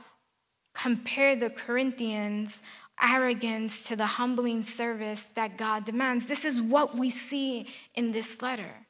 compared 0.73 1.41
the 1.41 1.51
Corinthians' 1.51 2.63
arrogance 3.03 3.89
to 3.89 3.97
the 3.97 4.07
humbling 4.07 4.63
service 4.63 5.29
that 5.29 5.57
God 5.57 5.85
demands, 5.85 6.27
this 6.27 6.45
is 6.45 6.61
what 6.61 6.97
we 6.97 7.11
see 7.11 7.69
in 7.95 8.13
this 8.13 8.43
letter. 8.43 8.87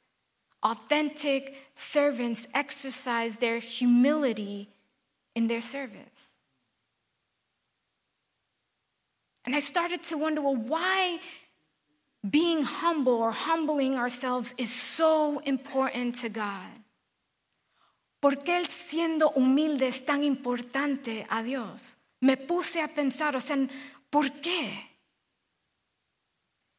Authentic 0.62 1.68
servants 1.74 2.46
exercise 2.54 3.38
their 3.38 3.58
humility 3.58 4.68
in 5.34 5.46
their 5.46 5.60
service. 5.60 6.36
And 9.44 9.54
I 9.54 9.60
started 9.60 10.02
to 10.04 10.16
wonder 10.16 10.40
well, 10.40 10.56
why 10.56 11.20
being 12.28 12.64
humble 12.64 13.18
or 13.18 13.32
humbling 13.32 13.96
ourselves 13.96 14.54
is 14.58 14.72
so 14.72 15.40
important 15.44 16.14
to 16.16 16.28
God. 16.28 16.80
¿Por 18.20 18.36
qué 18.36 18.56
el 18.56 18.66
siendo 18.66 19.30
humilde 19.36 19.86
es 19.86 20.06
tan 20.06 20.24
importante 20.24 21.26
a 21.28 21.42
Dios? 21.42 21.96
Me 22.22 22.36
puse 22.36 22.80
a 22.82 22.88
pensar, 22.88 23.36
o 23.36 23.40
sea, 23.40 23.68
¿por 24.10 24.30
qué? 24.40 24.70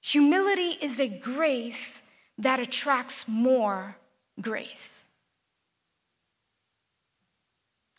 Humility 0.01 0.77
is 0.81 0.99
a 0.99 1.07
grace 1.07 2.09
that 2.39 2.59
attracts 2.59 3.27
more 3.27 3.95
grace. 4.41 5.07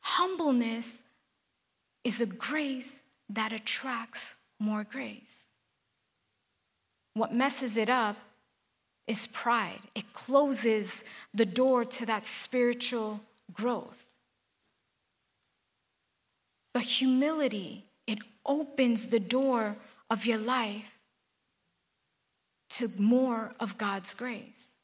Humbleness 0.02 1.04
is 2.02 2.20
a 2.20 2.26
grace 2.26 3.04
that 3.28 3.52
attracts 3.52 4.46
more 4.58 4.84
grace. 4.84 5.45
What 7.16 7.32
messes 7.32 7.78
it 7.78 7.88
up 7.88 8.18
is 9.06 9.26
pride, 9.26 9.80
it 9.94 10.12
closes 10.12 11.02
the 11.32 11.46
door 11.46 11.82
to 11.86 12.04
that 12.04 12.26
spiritual 12.26 13.20
growth. 13.54 14.12
But 16.74 16.82
humility, 16.82 17.86
it 18.06 18.18
opens 18.44 19.06
the 19.06 19.18
door 19.18 19.76
of 20.10 20.26
your 20.26 20.36
life 20.36 21.00
to 22.76 22.88
more 22.98 23.54
of 23.58 23.78
God's 23.78 24.12
grace. 24.14 24.74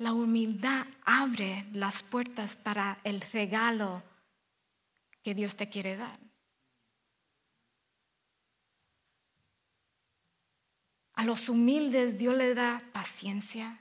La 0.00 0.10
humildad 0.10 0.84
abre 1.06 1.64
las 1.72 2.02
puertas 2.02 2.54
para 2.54 2.98
el 3.02 3.20
regalo 3.32 4.02
que 5.22 5.32
Dios 5.32 5.54
te 5.54 5.64
quiere 5.70 5.96
dar. 5.96 6.23
A 11.16 11.24
los 11.24 11.48
humildes 11.48 12.18
Dios 12.18 12.36
le 12.36 12.54
da 12.54 12.80
paciencia, 12.92 13.78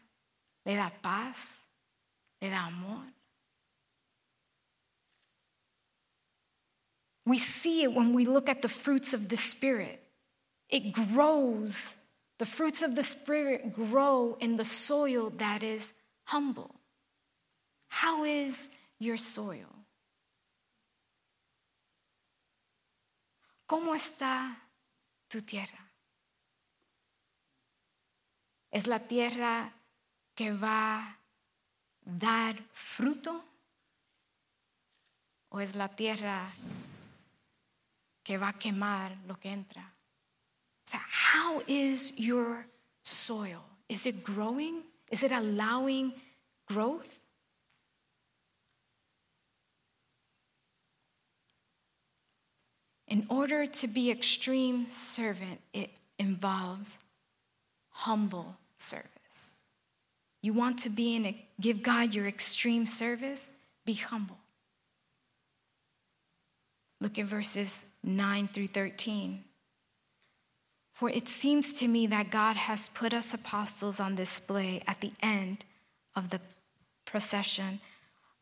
le 0.66 0.76
da 0.76 0.92
paz, 1.02 1.66
le 2.42 2.50
da 2.50 2.68
amor. 2.68 3.04
We 7.26 7.38
see 7.38 7.84
it 7.84 7.94
when 7.94 8.14
we 8.14 8.26
look 8.26 8.50
at 8.50 8.62
the 8.62 8.68
fruits 8.68 9.14
of 9.14 9.30
the 9.30 9.38
Spirit. 9.38 10.02
It 10.70 10.92
grows 10.92 11.98
the 12.40 12.46
fruits 12.46 12.82
of 12.82 12.96
the 12.96 13.04
Spirit 13.04 13.74
grow 13.74 14.38
in 14.40 14.58
the 14.58 14.66
soil 14.66 15.30
that 15.38 15.64
is 15.64 15.94
humble. 16.26 16.76
How 17.88 18.24
is 18.24 18.76
your 19.00 19.18
soil? 19.18 19.70
¿Cómo 23.68 23.96
está 23.96 24.56
tu 25.30 25.42
tierra? 25.42 25.83
¿Es 28.74 28.88
la 28.88 28.98
tierra 28.98 29.72
que 30.34 30.52
va 30.52 30.98
a 30.98 31.18
dar 32.04 32.56
fruto? 32.72 33.40
¿O 35.50 35.60
es 35.60 35.76
la 35.76 35.90
tierra 35.90 36.44
que 38.24 38.40
va 38.40 38.48
a 38.48 38.54
quemar 38.54 39.16
lo 39.28 39.40
que 39.40 39.52
entra? 39.52 39.94
So, 40.88 40.98
how 40.98 41.62
is 41.68 42.18
your 42.18 42.66
soil? 43.04 43.62
Is 43.88 44.08
it 44.08 44.24
growing? 44.24 44.82
Is 45.12 45.22
it 45.22 45.32
allowing 45.32 46.12
growth? 46.66 47.28
In 53.08 53.24
order 53.30 53.68
to 53.68 53.88
be 53.88 54.10
extreme 54.10 54.88
servant, 54.90 55.62
it 55.74 55.92
involves 56.18 57.06
humble 57.92 58.58
service. 58.78 59.56
You 60.42 60.54
want 60.54 60.80
to 60.80 60.90
be 60.90 61.16
in 61.16 61.26
a, 61.26 61.46
give 61.60 61.82
God 61.82 62.14
your 62.14 62.28
extreme 62.28 62.86
service? 62.86 63.62
Be 63.86 63.94
humble. 63.94 64.38
Look 67.00 67.20
at 67.20 67.26
verses 67.26 67.94
9 68.04 68.48
through 68.48 68.68
13. 68.68 69.40
For 70.94 71.10
it 71.10 71.28
seems 71.28 71.74
to 71.80 71.88
me 71.88 72.08
that 72.08 72.30
God 72.30 72.56
has 72.56 72.90
put 72.90 73.14
us 73.14 73.34
apostles 73.34 74.00
on 74.00 74.16
display 74.16 74.82
at 74.88 75.02
the 75.02 75.12
end 75.22 75.66
of 76.16 76.30
the 76.30 76.40
procession 77.06 77.80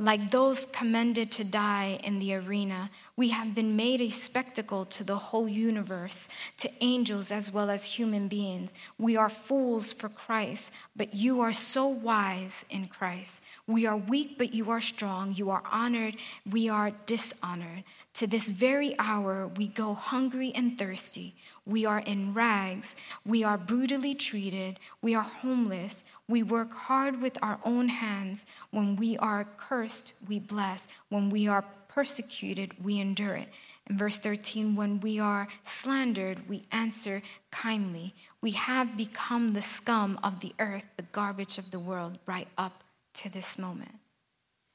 like 0.01 0.31
those 0.31 0.65
commended 0.65 1.31
to 1.31 1.43
die 1.43 1.99
in 2.03 2.17
the 2.17 2.33
arena, 2.33 2.89
we 3.15 3.29
have 3.29 3.53
been 3.53 3.75
made 3.75 4.01
a 4.01 4.09
spectacle 4.09 4.83
to 4.83 5.03
the 5.03 5.15
whole 5.15 5.47
universe, 5.47 6.27
to 6.57 6.67
angels 6.81 7.31
as 7.31 7.53
well 7.53 7.69
as 7.69 7.85
human 7.85 8.27
beings. 8.27 8.73
We 8.97 9.15
are 9.15 9.29
fools 9.29 9.93
for 9.93 10.09
Christ, 10.09 10.73
but 10.95 11.13
you 11.13 11.39
are 11.41 11.53
so 11.53 11.85
wise 11.85 12.65
in 12.71 12.87
Christ. 12.87 13.43
We 13.67 13.85
are 13.85 13.95
weak, 13.95 14.39
but 14.39 14.55
you 14.55 14.71
are 14.71 14.81
strong. 14.81 15.35
You 15.35 15.51
are 15.51 15.63
honored, 15.71 16.15
we 16.49 16.67
are 16.67 16.89
dishonored. 17.05 17.83
To 18.15 18.25
this 18.25 18.49
very 18.49 18.95
hour, 18.97 19.47
we 19.55 19.67
go 19.67 19.93
hungry 19.93 20.51
and 20.55 20.79
thirsty. 20.79 21.35
We 21.65 21.85
are 21.85 21.99
in 21.99 22.33
rags. 22.33 22.95
We 23.23 23.43
are 23.43 23.57
brutally 23.57 24.15
treated. 24.15 24.79
We 25.01 25.13
are 25.13 25.21
homeless. 25.21 26.05
We 26.31 26.43
work 26.43 26.71
hard 26.71 27.21
with 27.21 27.37
our 27.41 27.59
own 27.65 27.89
hands. 27.89 28.45
When 28.69 28.95
we 28.95 29.17
are 29.17 29.43
cursed, 29.57 30.13
we 30.29 30.39
bless. 30.39 30.87
When 31.09 31.29
we 31.29 31.49
are 31.49 31.65
persecuted, 31.89 32.81
we 32.81 33.01
endure 33.01 33.35
it. 33.35 33.49
In 33.89 33.97
verse 33.97 34.17
13, 34.17 34.77
when 34.77 35.01
we 35.01 35.19
are 35.19 35.49
slandered, 35.63 36.47
we 36.47 36.63
answer 36.71 37.21
kindly. 37.51 38.13
We 38.39 38.51
have 38.51 38.95
become 38.95 39.51
the 39.51 39.61
scum 39.61 40.17
of 40.23 40.39
the 40.39 40.53
earth, 40.57 40.87
the 40.95 41.03
garbage 41.03 41.57
of 41.57 41.69
the 41.69 41.79
world, 41.79 42.17
right 42.25 42.47
up 42.57 42.85
to 43.15 43.29
this 43.29 43.59
moment. 43.59 43.95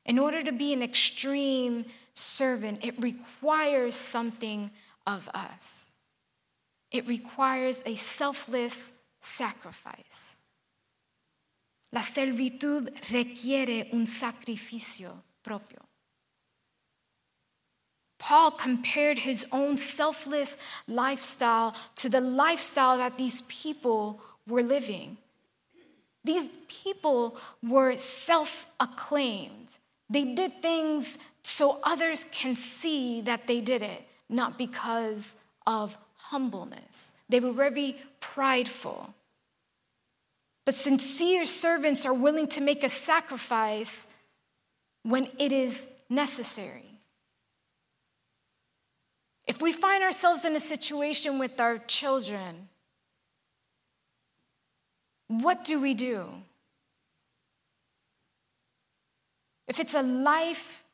In 0.04 0.18
order 0.18 0.42
to 0.42 0.52
be 0.52 0.74
an 0.74 0.82
extreme 0.82 1.86
servant, 2.12 2.84
it 2.84 3.02
requires 3.02 3.94
something 3.94 4.70
of 5.06 5.30
us. 5.32 5.88
It 6.90 7.08
requires 7.08 7.82
a 7.86 7.94
selfless 7.94 8.92
sacrifice. 9.20 10.36
La 11.92 12.02
servitud 12.02 12.90
requiere 13.10 13.88
un 13.92 14.06
sacrificio 14.06 15.22
propio. 15.42 15.86
Paul 18.18 18.50
compared 18.52 19.18
his 19.18 19.46
own 19.52 19.76
selfless 19.76 20.56
lifestyle 20.88 21.74
to 21.96 22.08
the 22.08 22.20
lifestyle 22.20 22.98
that 22.98 23.18
these 23.18 23.42
people 23.42 24.20
were 24.48 24.62
living. 24.62 25.18
These 26.24 26.56
people 26.68 27.36
were 27.62 27.96
self 27.96 28.74
acclaimed. 28.80 29.68
They 30.10 30.24
did 30.34 30.60
things 30.60 31.18
so 31.42 31.78
others 31.84 32.24
can 32.32 32.56
see 32.56 33.20
that 33.22 33.46
they 33.46 33.60
did 33.60 33.82
it, 33.82 34.04
not 34.28 34.58
because 34.58 35.36
of 35.66 35.96
humbleness. 36.16 37.14
They 37.28 37.38
were 37.38 37.52
very 37.52 37.96
prideful. 38.18 39.14
But 40.66 40.74
sincere 40.74 41.44
servants 41.44 42.04
are 42.04 42.12
willing 42.12 42.48
to 42.48 42.60
make 42.60 42.82
a 42.82 42.88
sacrifice 42.88 44.12
when 45.04 45.28
it 45.38 45.52
is 45.52 45.88
necessary. 46.10 46.82
If 49.46 49.62
we 49.62 49.70
find 49.70 50.02
ourselves 50.02 50.44
in 50.44 50.56
a 50.56 50.60
situation 50.60 51.38
with 51.38 51.60
our 51.60 51.78
children, 51.78 52.68
what 55.28 55.64
do 55.64 55.80
we 55.80 55.94
do? 55.94 56.24
If 59.68 59.78
it's 59.78 59.94
a 59.94 60.02
life 60.02 60.84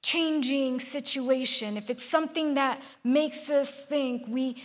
changing 0.00 0.78
situation, 0.78 1.76
if 1.76 1.90
it's 1.90 2.04
something 2.04 2.54
that 2.54 2.80
makes 3.02 3.50
us 3.50 3.84
think 3.84 4.26
we 4.28 4.62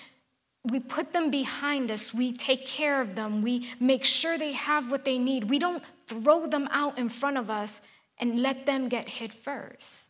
we 0.69 0.79
put 0.79 1.11
them 1.11 1.29
behind 1.29 1.91
us, 1.91 2.13
we 2.13 2.31
take 2.31 2.65
care 2.65 3.01
of 3.01 3.15
them, 3.15 3.41
we 3.41 3.67
make 3.79 4.05
sure 4.05 4.37
they 4.37 4.53
have 4.53 4.89
what 4.89 5.03
they 5.03 5.17
need. 5.17 5.49
We 5.49 5.59
don't 5.59 5.83
throw 6.05 6.47
them 6.47 6.69
out 6.71 6.97
in 6.97 7.09
front 7.09 7.37
of 7.37 7.49
us 7.49 7.81
and 8.17 8.41
let 8.41 8.65
them 8.65 8.87
get 8.87 9.09
hit 9.09 9.33
first. 9.33 10.05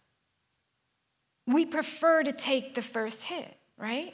We 1.48 1.66
prefer 1.66 2.24
to 2.24 2.32
take 2.32 2.76
the 2.76 2.82
first 2.82 3.26
hit, 3.26 3.58
right? 3.78 4.14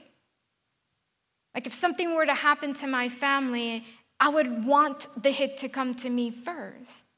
Like 1.54 1.68
if 1.68 1.74
something 1.74 2.16
were 2.16 2.26
to 2.26 2.34
happen 2.34 2.74
to 2.76 2.88
my 2.88 3.10
family, 3.10 3.84
I 4.20 4.30
would 4.30 4.66
want 4.66 5.08
the 5.22 5.32
hit 5.32 5.58
to 5.60 5.70
come 5.70 5.94
to 5.96 6.10
me 6.10 6.32
first. 6.32 7.10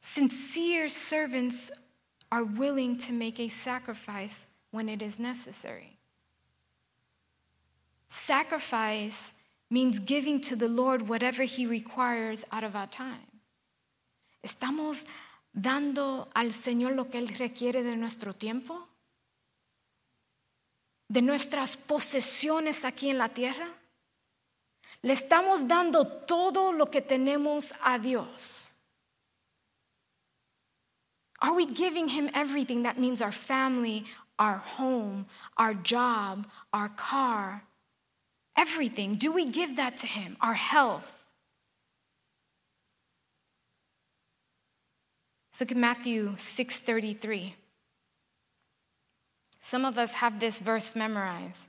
Sincere 0.00 0.88
servants 0.88 1.70
are 2.32 2.44
willing 2.44 2.96
to 2.98 3.12
make 3.12 3.38
a 3.38 3.48
sacrifice 3.48 4.48
when 4.70 4.88
it 4.88 5.00
is 5.00 5.18
necessary. 5.18 5.97
Sacrifice 8.08 9.34
means 9.70 9.98
giving 9.98 10.40
to 10.40 10.56
the 10.56 10.68
Lord 10.68 11.08
whatever 11.08 11.42
He 11.44 11.66
requires 11.66 12.44
out 12.52 12.64
of 12.64 12.74
our 12.74 12.86
time. 12.86 13.26
¿Estamos 14.42 15.06
dando 15.52 16.28
al 16.34 16.52
Señor 16.52 16.94
lo 16.94 17.10
que 17.10 17.18
Él 17.18 17.28
requiere 17.38 17.82
de 17.82 17.96
nuestro 17.96 18.32
tiempo? 18.32 18.88
¿De 21.08 21.22
nuestras 21.22 21.76
posesiones 21.76 22.84
aquí 22.84 23.10
en 23.10 23.18
la 23.18 23.28
tierra? 23.28 23.68
Le 25.02 25.12
estamos 25.12 25.66
dando 25.68 26.06
todo 26.06 26.72
lo 26.72 26.86
que 26.86 27.00
tenemos 27.00 27.72
a 27.84 27.98
Dios. 27.98 28.74
Are 31.40 31.52
we 31.52 31.66
giving 31.66 32.08
him 32.08 32.28
everything? 32.34 32.82
That 32.82 32.98
means 32.98 33.22
our 33.22 33.32
family, 33.32 34.04
our 34.38 34.56
home, 34.56 35.26
our 35.56 35.72
job, 35.72 36.46
our 36.72 36.88
car, 36.88 37.62
everything. 38.58 39.14
Do 39.14 39.32
we 39.32 39.50
give 39.50 39.76
that 39.76 39.96
to 39.98 40.06
him? 40.06 40.36
Our 40.42 40.54
health. 40.54 41.24
Let's 45.48 45.60
look 45.60 45.70
at 45.70 45.78
Matthew 45.78 46.36
6:33. 46.36 47.54
Some 49.58 49.84
of 49.84 49.96
us 49.96 50.14
have 50.14 50.40
this 50.40 50.60
verse 50.60 50.94
memorized. 50.94 51.68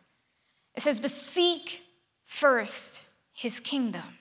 It 0.76 0.82
says, 0.82 1.00
But 1.00 1.12
seek 1.12 1.82
first 2.24 3.08
his 3.34 3.60
kingdom 3.60 4.20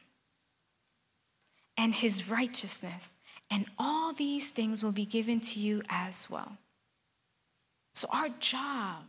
and 1.76 1.94
his 1.94 2.30
righteousness, 2.30 3.16
and 3.50 3.66
all 3.78 4.12
these 4.12 4.50
things 4.50 4.82
will 4.82 4.92
be 4.92 5.04
given 5.04 5.40
to 5.40 5.60
you 5.60 5.82
as 5.88 6.30
well. 6.30 6.58
So, 7.94 8.08
our 8.14 8.28
job 8.40 9.04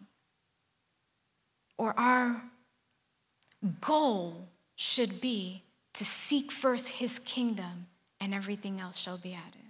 or 1.77 1.97
our 1.97 2.48
goal 3.81 4.47
should 4.75 5.21
be 5.21 5.63
to 5.93 6.05
seek 6.05 6.51
first 6.51 6.89
his 6.89 7.19
kingdom, 7.19 7.87
and 8.19 8.33
everything 8.33 8.79
else 8.79 8.97
shall 8.97 9.17
be 9.17 9.33
added. 9.33 9.61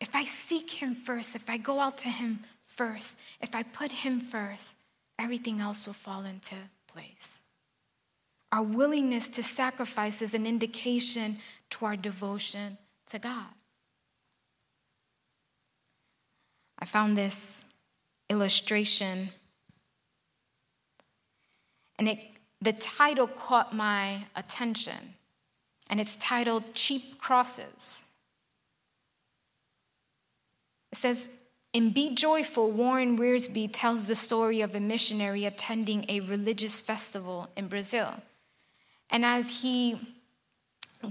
If 0.00 0.14
I 0.14 0.24
seek 0.24 0.70
him 0.70 0.94
first, 0.94 1.36
if 1.36 1.50
I 1.50 1.56
go 1.56 1.80
out 1.80 1.98
to 1.98 2.08
him 2.08 2.40
first, 2.62 3.20
if 3.40 3.54
I 3.54 3.62
put 3.62 3.90
him 3.90 4.20
first, 4.20 4.76
everything 5.18 5.60
else 5.60 5.86
will 5.86 5.94
fall 5.94 6.24
into 6.24 6.54
place. 6.86 7.42
Our 8.52 8.62
willingness 8.62 9.28
to 9.30 9.42
sacrifice 9.42 10.22
is 10.22 10.34
an 10.34 10.46
indication 10.46 11.36
to 11.70 11.86
our 11.86 11.96
devotion 11.96 12.78
to 13.06 13.18
God. 13.18 13.46
I 16.78 16.86
found 16.86 17.16
this 17.16 17.66
illustration, 18.28 19.28
and 21.98 22.08
it, 22.08 22.18
the 22.60 22.72
title 22.72 23.26
caught 23.26 23.74
my 23.74 24.24
attention, 24.36 25.14
and 25.88 26.00
it's 26.00 26.16
titled 26.16 26.74
Cheap 26.74 27.18
Crosses. 27.18 28.04
It 30.92 30.98
says, 30.98 31.38
in 31.72 31.92
Be 31.92 32.14
Joyful, 32.14 32.72
Warren 32.72 33.16
Wiersbe 33.16 33.70
tells 33.72 34.08
the 34.08 34.14
story 34.14 34.60
of 34.60 34.74
a 34.74 34.80
missionary 34.80 35.44
attending 35.44 36.04
a 36.08 36.20
religious 36.20 36.80
festival 36.80 37.48
in 37.56 37.68
Brazil. 37.68 38.12
And 39.08 39.24
as 39.24 39.62
he 39.62 39.96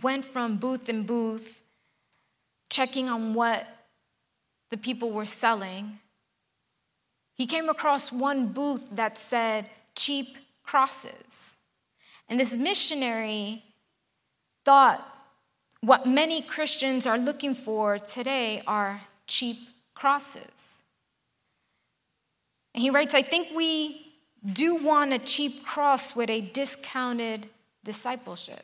went 0.01 0.25
from 0.25 0.57
booth 0.57 0.89
in 0.89 1.03
booth, 1.03 1.63
checking 2.69 3.09
on 3.09 3.33
what 3.33 3.65
the 4.69 4.77
people 4.77 5.11
were 5.11 5.25
selling, 5.25 5.99
he 7.33 7.47
came 7.47 7.69
across 7.69 8.11
one 8.11 8.47
booth 8.47 8.89
that 8.91 9.17
said 9.17 9.65
cheap 9.95 10.27
crosses. 10.69 11.57
And 12.27 12.39
this 12.39 12.55
missionary 12.55 13.63
thought 14.65 15.03
what 15.81 16.05
many 16.05 16.43
Christians 16.43 17.07
are 17.07 17.17
looking 17.17 17.55
for 17.55 17.97
today 17.97 18.61
are 18.67 19.01
cheap 19.25 19.57
crosses. 19.95 20.83
And 22.75 22.83
he 22.83 22.91
writes, 22.91 23.15
I 23.15 23.23
think 23.23 23.47
we 23.55 24.13
do 24.45 24.75
want 24.75 25.11
a 25.11 25.17
cheap 25.17 25.65
cross 25.65 26.15
with 26.15 26.29
a 26.29 26.41
discounted 26.41 27.47
discipleship. 27.83 28.63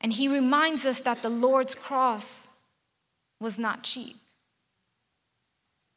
And 0.00 0.12
he 0.12 0.26
reminds 0.26 0.86
us 0.86 1.02
that 1.02 1.22
the 1.22 1.30
Lord's 1.30 1.76
cross 1.76 2.58
was 3.38 3.60
not 3.60 3.84
cheap. 3.84 4.16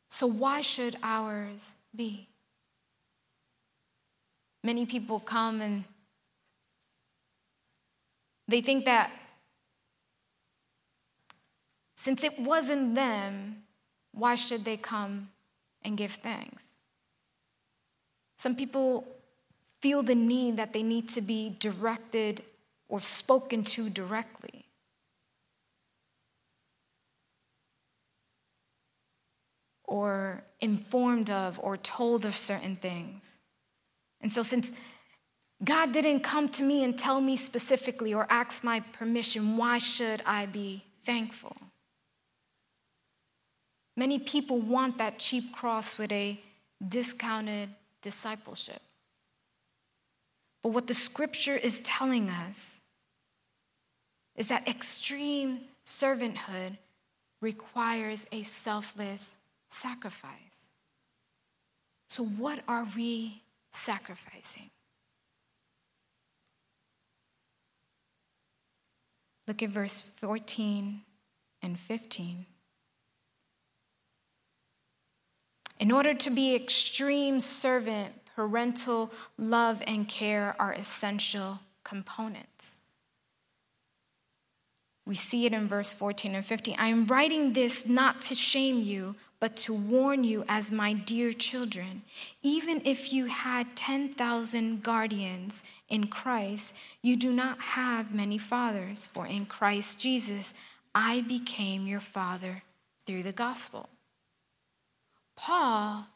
So, 0.10 0.28
why 0.28 0.62
should 0.62 0.96
ours 1.02 1.76
be? 1.96 2.28
Many 4.64 4.86
people 4.86 5.20
come 5.20 5.62
and 5.62 5.84
they 8.48 8.62
think 8.62 8.86
that 8.86 9.12
since 11.96 12.24
it 12.24 12.40
wasn't 12.40 12.96
them, 12.96 13.64
why 14.12 14.36
should 14.36 14.64
they 14.64 14.78
come 14.78 15.30
and 15.84 15.98
give 15.98 16.12
thanks? 16.12 16.76
Some 18.38 18.56
people 18.56 19.06
feel 19.82 20.04
the 20.04 20.16
need 20.16 20.58
that 20.58 20.74
they 20.74 20.84
need 20.84 21.10
to 21.10 21.22
be 21.22 21.56
directed 21.60 22.44
or 22.88 23.00
spoken 23.00 23.64
to 23.64 23.90
directly. 23.90 24.66
Or 29.84 30.44
informed 30.62 31.30
of 31.30 31.60
or 31.62 31.78
told 31.78 32.26
of 32.26 32.36
certain 32.36 32.76
things. 32.76 33.37
And 34.22 34.32
so, 34.32 34.42
since 34.42 34.74
God 35.64 35.92
didn't 35.92 36.22
come 36.22 36.50
to 36.50 36.64
me 36.64 36.84
and 36.84 36.98
tell 36.98 37.22
me 37.22 37.36
specifically 37.36 38.14
or 38.14 38.28
ask 38.30 38.64
my 38.64 38.80
permission, 38.80 39.58
why 39.58 39.78
should 39.78 40.22
I 40.26 40.46
be 40.46 40.84
thankful? 41.04 41.56
Many 43.96 44.20
people 44.20 44.60
want 44.60 45.00
that 45.00 45.18
cheap 45.18 45.52
cross 45.54 45.98
with 45.98 46.12
a 46.12 46.40
discounted 46.88 47.70
discipleship. 48.02 48.82
But 50.62 50.70
what 50.70 50.88
the 50.88 50.94
scripture 50.94 51.56
is 51.56 51.82
telling 51.82 52.30
us 52.30 52.80
is 54.36 54.50
that 54.50 54.68
extreme 54.68 55.62
servanthood 55.84 56.78
requires 57.42 58.28
a 58.32 58.44
selfless 58.44 59.38
sacrifice. 59.68 60.72
So, 62.08 62.24
what 62.24 62.60
are 62.68 62.88
we 62.96 63.42
sacrificing? 63.70 64.70
Look 69.48 69.64
at 69.64 69.70
verse 69.70 70.02
14 70.02 71.02
and 71.62 71.80
15. 71.80 72.46
In 75.80 75.92
order 75.92 76.14
to 76.14 76.30
be 76.32 76.56
extreme 76.56 77.40
servant, 77.40 78.14
parental 78.36 79.12
love 79.38 79.82
and 79.88 80.08
care 80.08 80.56
are 80.60 80.74
essential 80.74 81.60
components. 81.84 82.78
We 85.06 85.16
see 85.16 85.46
it 85.46 85.54
in 85.54 85.68
verse 85.68 85.94
14 85.94 86.36
and 86.36 86.44
15. 86.44 86.76
I 86.78 86.88
am 86.88 87.08
writing 87.08 87.54
this 87.54 87.88
not 87.88 88.22
to 88.24 88.36
shame 88.36 88.82
you, 88.82 89.16
but 89.40 89.56
to 89.56 89.74
warn 89.74 90.24
you 90.24 90.44
as 90.48 90.72
my 90.72 90.94
dear 90.94 91.32
children. 91.32 92.02
Even 92.42 92.82
if 92.86 93.14
you 93.14 93.28
had 93.28 93.76
10,000 93.76 94.84
guardians 94.84 95.64
in 95.90 96.08
Christ, 96.08 96.78
you 97.02 97.16
do 97.16 97.32
not 97.32 97.60
have 97.60 98.14
many 98.14 98.38
fathers, 98.38 99.06
for 99.06 99.28
in 99.28 99.46
Christ 99.46 100.02
Jesus, 100.02 100.54
I 100.96 101.22
became 101.22 101.86
your 101.86 102.00
father 102.00 102.64
through 103.06 103.24
the 103.24 103.32
gospel. 103.32 103.90
Paul 105.36 106.08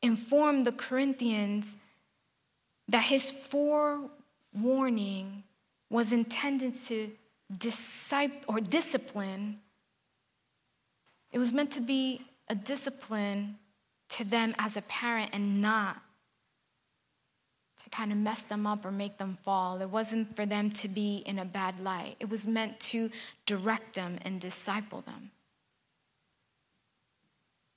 informed 0.00 0.64
the 0.64 0.72
Corinthians 0.72 1.84
that 2.88 3.04
his 3.04 3.32
forewarning 3.32 5.42
was 5.90 6.12
intended 6.12 6.74
to 6.74 7.10
disciple 7.58 8.38
or 8.46 8.60
discipline. 8.60 9.58
It 11.32 11.38
was 11.38 11.52
meant 11.52 11.72
to 11.72 11.80
be 11.80 12.22
a 12.50 12.54
discipline 12.54 13.56
to 14.10 14.28
them 14.28 14.54
as 14.58 14.76
a 14.76 14.82
parent 14.82 15.30
and 15.32 15.62
not 15.62 15.96
to 17.82 17.88
kind 17.88 18.12
of 18.12 18.18
mess 18.18 18.42
them 18.42 18.66
up 18.66 18.84
or 18.84 18.90
make 18.90 19.16
them 19.16 19.34
fall. 19.34 19.80
It 19.80 19.88
wasn't 19.88 20.36
for 20.36 20.44
them 20.44 20.70
to 20.72 20.88
be 20.88 21.22
in 21.24 21.38
a 21.38 21.44
bad 21.44 21.80
light. 21.80 22.16
It 22.20 22.28
was 22.28 22.46
meant 22.46 22.78
to 22.80 23.08
direct 23.46 23.94
them 23.94 24.18
and 24.22 24.40
disciple 24.40 25.00
them. 25.00 25.30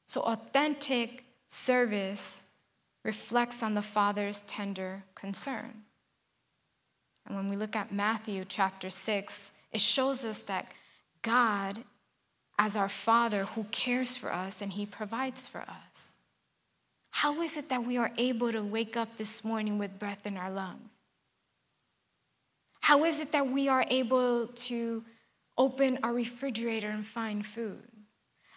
So, 0.05 0.21
authentic 0.21 1.23
service 1.47 2.49
reflects 3.03 3.63
on 3.63 3.75
the 3.75 3.81
Father's 3.81 4.41
tender 4.41 5.03
concern. 5.15 5.83
And 7.25 7.37
when 7.37 7.47
we 7.47 7.55
look 7.55 7.75
at 7.75 7.93
Matthew 7.93 8.43
chapter 8.47 8.89
6, 8.89 9.53
it 9.71 9.81
shows 9.81 10.25
us 10.25 10.43
that 10.43 10.73
God, 11.21 11.83
as 12.57 12.77
our 12.77 12.89
Father 12.89 13.45
who 13.45 13.65
cares 13.65 14.15
for 14.15 14.31
us 14.31 14.61
and 14.61 14.73
He 14.73 14.85
provides 14.85 15.47
for 15.47 15.61
us. 15.61 16.15
How 17.11 17.41
is 17.41 17.57
it 17.57 17.69
that 17.69 17.85
we 17.85 17.97
are 17.97 18.11
able 18.17 18.51
to 18.51 18.61
wake 18.61 18.97
up 18.97 19.17
this 19.17 19.45
morning 19.45 19.77
with 19.77 19.99
breath 19.99 20.25
in 20.25 20.37
our 20.37 20.51
lungs? 20.51 20.99
How 22.81 23.05
is 23.05 23.21
it 23.21 23.31
that 23.31 23.47
we 23.47 23.69
are 23.69 23.85
able 23.89 24.47
to 24.47 25.03
open 25.57 25.99
our 26.03 26.13
refrigerator 26.13 26.89
and 26.89 27.05
find 27.05 27.45
food? 27.45 27.87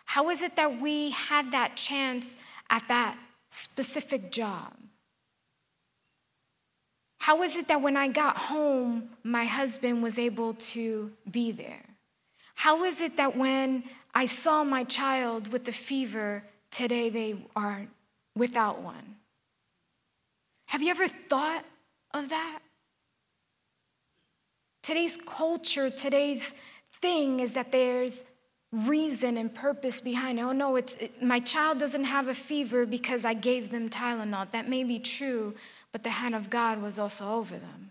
How 0.04 0.30
is 0.30 0.42
it 0.42 0.56
that 0.56 0.80
we 0.80 1.10
had 1.10 1.52
that 1.52 1.76
chance 1.76 2.38
at 2.70 2.86
that 2.88 3.16
specific 3.48 4.32
job? 4.32 4.72
How 7.18 7.42
is 7.42 7.56
it 7.56 7.68
that 7.68 7.82
when 7.82 7.96
I 7.96 8.08
got 8.08 8.36
home, 8.36 9.10
my 9.22 9.44
husband 9.44 10.02
was 10.02 10.18
able 10.18 10.54
to 10.54 11.10
be 11.30 11.50
there? 11.52 11.85
How 12.56 12.84
is 12.84 13.00
it 13.00 13.18
that 13.18 13.36
when 13.36 13.84
I 14.14 14.24
saw 14.24 14.64
my 14.64 14.82
child 14.82 15.52
with 15.52 15.66
the 15.66 15.72
fever, 15.72 16.42
today 16.70 17.10
they 17.10 17.36
are 17.54 17.86
without 18.34 18.80
one? 18.80 19.16
Have 20.68 20.82
you 20.82 20.90
ever 20.90 21.06
thought 21.06 21.64
of 22.12 22.30
that? 22.30 22.60
Today's 24.82 25.16
culture, 25.16 25.90
today's 25.90 26.54
thing 27.00 27.40
is 27.40 27.54
that 27.54 27.72
there's 27.72 28.24
reason 28.72 29.36
and 29.36 29.54
purpose 29.54 30.00
behind 30.00 30.38
it. 30.38 30.42
Oh 30.42 30.52
no, 30.52 30.76
it's 30.76 30.96
it, 30.96 31.22
my 31.22 31.40
child 31.40 31.78
doesn't 31.78 32.04
have 32.04 32.26
a 32.26 32.34
fever 32.34 32.86
because 32.86 33.24
I 33.24 33.34
gave 33.34 33.70
them 33.70 33.90
Tylenol. 33.90 34.50
That 34.50 34.68
may 34.68 34.82
be 34.82 34.98
true, 34.98 35.54
but 35.92 36.04
the 36.04 36.10
hand 36.10 36.34
of 36.34 36.48
God 36.48 36.80
was 36.80 36.98
also 36.98 37.34
over 37.34 37.56
them. 37.56 37.85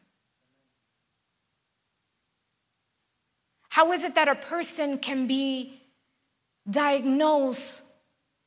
How 3.76 3.92
is 3.92 4.06
it 4.06 4.16
that 4.16 4.30
a 4.30 4.36
person 4.36 4.98
can 5.00 5.28
be 5.28 5.82
diagnosed 6.64 7.84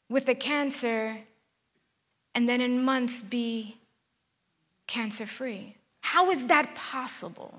with 0.08 0.26
a 0.26 0.34
cancer 0.34 1.18
and 2.34 2.48
then 2.48 2.62
in 2.62 2.82
months 2.82 3.20
be 3.20 3.76
cancer 4.86 5.26
free? 5.26 5.76
How 6.00 6.30
is 6.30 6.46
that 6.46 6.74
possible? 6.74 7.52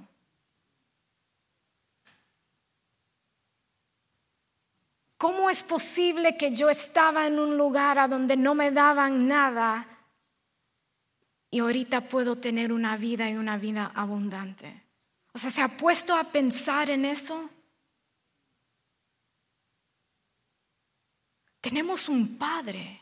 ¿Cómo 5.19 5.47
es 5.47 5.61
posible 5.61 6.37
que 6.39 6.49
yo 6.49 6.69
estaba 6.69 7.27
en 7.27 7.37
un 7.37 7.55
lugar 7.55 7.99
a 7.99 8.07
donde 8.07 8.35
no 8.35 8.55
me 8.55 8.71
daban 8.71 9.27
nada 9.27 9.85
y 11.51 11.59
ahorita 11.59 12.09
puedo 12.09 12.35
tener 12.35 12.71
una 12.71 12.97
vida 12.97 13.29
y 13.29 13.35
una 13.35 13.59
vida 13.59 13.91
abundante? 13.93 14.85
O 15.33 15.37
sea, 15.37 15.51
¿se 15.51 15.61
ha 15.61 15.67
puesto 15.67 16.15
a 16.15 16.23
pensar 16.23 16.89
en 16.89 17.05
eso? 17.05 17.47
Tenemos 21.61 22.07
un 22.09 22.37
padre 22.37 23.01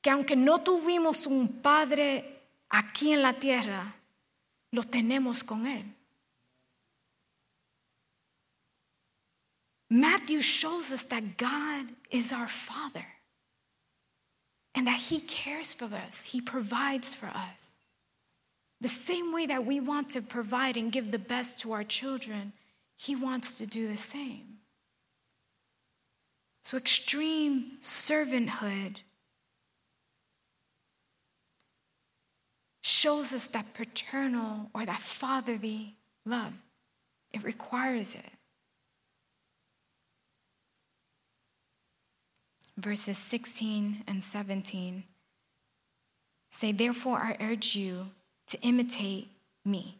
que 0.00 0.10
aunque 0.10 0.36
no 0.36 0.58
tuvimos 0.58 1.26
un 1.26 1.60
padre 1.60 2.24
aquí 2.70 3.12
en 3.12 3.22
la 3.22 3.32
tierra, 3.32 3.94
lo 4.70 4.82
tenemos 4.82 5.42
con 5.42 5.66
él. 5.66 5.84
Matthew 9.90 10.42
shows 10.42 10.92
us 10.92 11.04
that 11.04 11.36
God 11.38 11.86
is 12.10 12.32
our 12.32 12.46
Father 12.46 13.06
and 14.74 14.86
that 14.86 15.00
He 15.00 15.20
cares 15.20 15.72
for 15.72 15.86
us, 15.86 16.26
He 16.26 16.40
provides 16.40 17.14
for 17.14 17.26
us. 17.26 17.76
The 18.80 18.88
same 18.88 19.32
way 19.32 19.46
that 19.46 19.64
we 19.64 19.80
want 19.80 20.10
to 20.10 20.22
provide 20.22 20.76
and 20.76 20.92
give 20.92 21.10
the 21.10 21.18
best 21.18 21.60
to 21.60 21.72
our 21.72 21.82
children, 21.82 22.52
He 22.96 23.16
wants 23.16 23.58
to 23.58 23.66
do 23.66 23.88
the 23.88 23.96
same. 23.96 24.57
So, 26.68 26.76
extreme 26.76 27.78
servanthood 27.80 28.98
shows 32.82 33.32
us 33.32 33.46
that 33.46 33.72
paternal 33.72 34.68
or 34.74 34.84
that 34.84 34.98
fatherly 34.98 35.96
love. 36.26 36.52
It 37.32 37.42
requires 37.42 38.14
it. 38.16 38.30
Verses 42.76 43.16
16 43.16 44.04
and 44.06 44.22
17 44.22 45.04
say, 46.50 46.72
Therefore, 46.72 47.16
I 47.16 47.38
urge 47.40 47.76
you 47.76 48.08
to 48.48 48.60
imitate 48.60 49.28
me. 49.64 49.96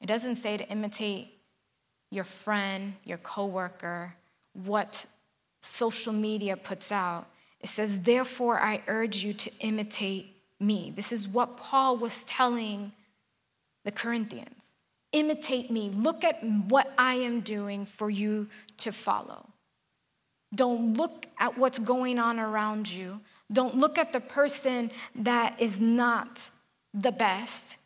It 0.00 0.06
doesn't 0.06 0.34
say 0.34 0.56
to 0.56 0.68
imitate 0.68 1.37
your 2.10 2.24
friend, 2.24 2.94
your 3.04 3.18
coworker, 3.18 4.14
what 4.52 5.06
social 5.60 6.12
media 6.12 6.56
puts 6.56 6.90
out. 6.92 7.26
It 7.60 7.68
says, 7.68 8.02
Therefore, 8.02 8.58
I 8.60 8.82
urge 8.86 9.22
you 9.22 9.32
to 9.34 9.50
imitate 9.60 10.26
me. 10.60 10.92
This 10.94 11.12
is 11.12 11.28
what 11.28 11.56
Paul 11.56 11.96
was 11.96 12.24
telling 12.24 12.92
the 13.84 13.92
Corinthians. 13.92 14.74
Imitate 15.12 15.70
me. 15.70 15.90
Look 15.90 16.24
at 16.24 16.42
what 16.42 16.92
I 16.98 17.14
am 17.14 17.40
doing 17.40 17.86
for 17.86 18.10
you 18.10 18.48
to 18.78 18.92
follow. 18.92 19.48
Don't 20.54 20.94
look 20.96 21.26
at 21.38 21.58
what's 21.58 21.78
going 21.78 22.18
on 22.18 22.38
around 22.38 22.90
you. 22.90 23.20
Don't 23.52 23.76
look 23.76 23.98
at 23.98 24.12
the 24.12 24.20
person 24.20 24.90
that 25.14 25.54
is 25.58 25.80
not 25.80 26.50
the 26.92 27.12
best. 27.12 27.78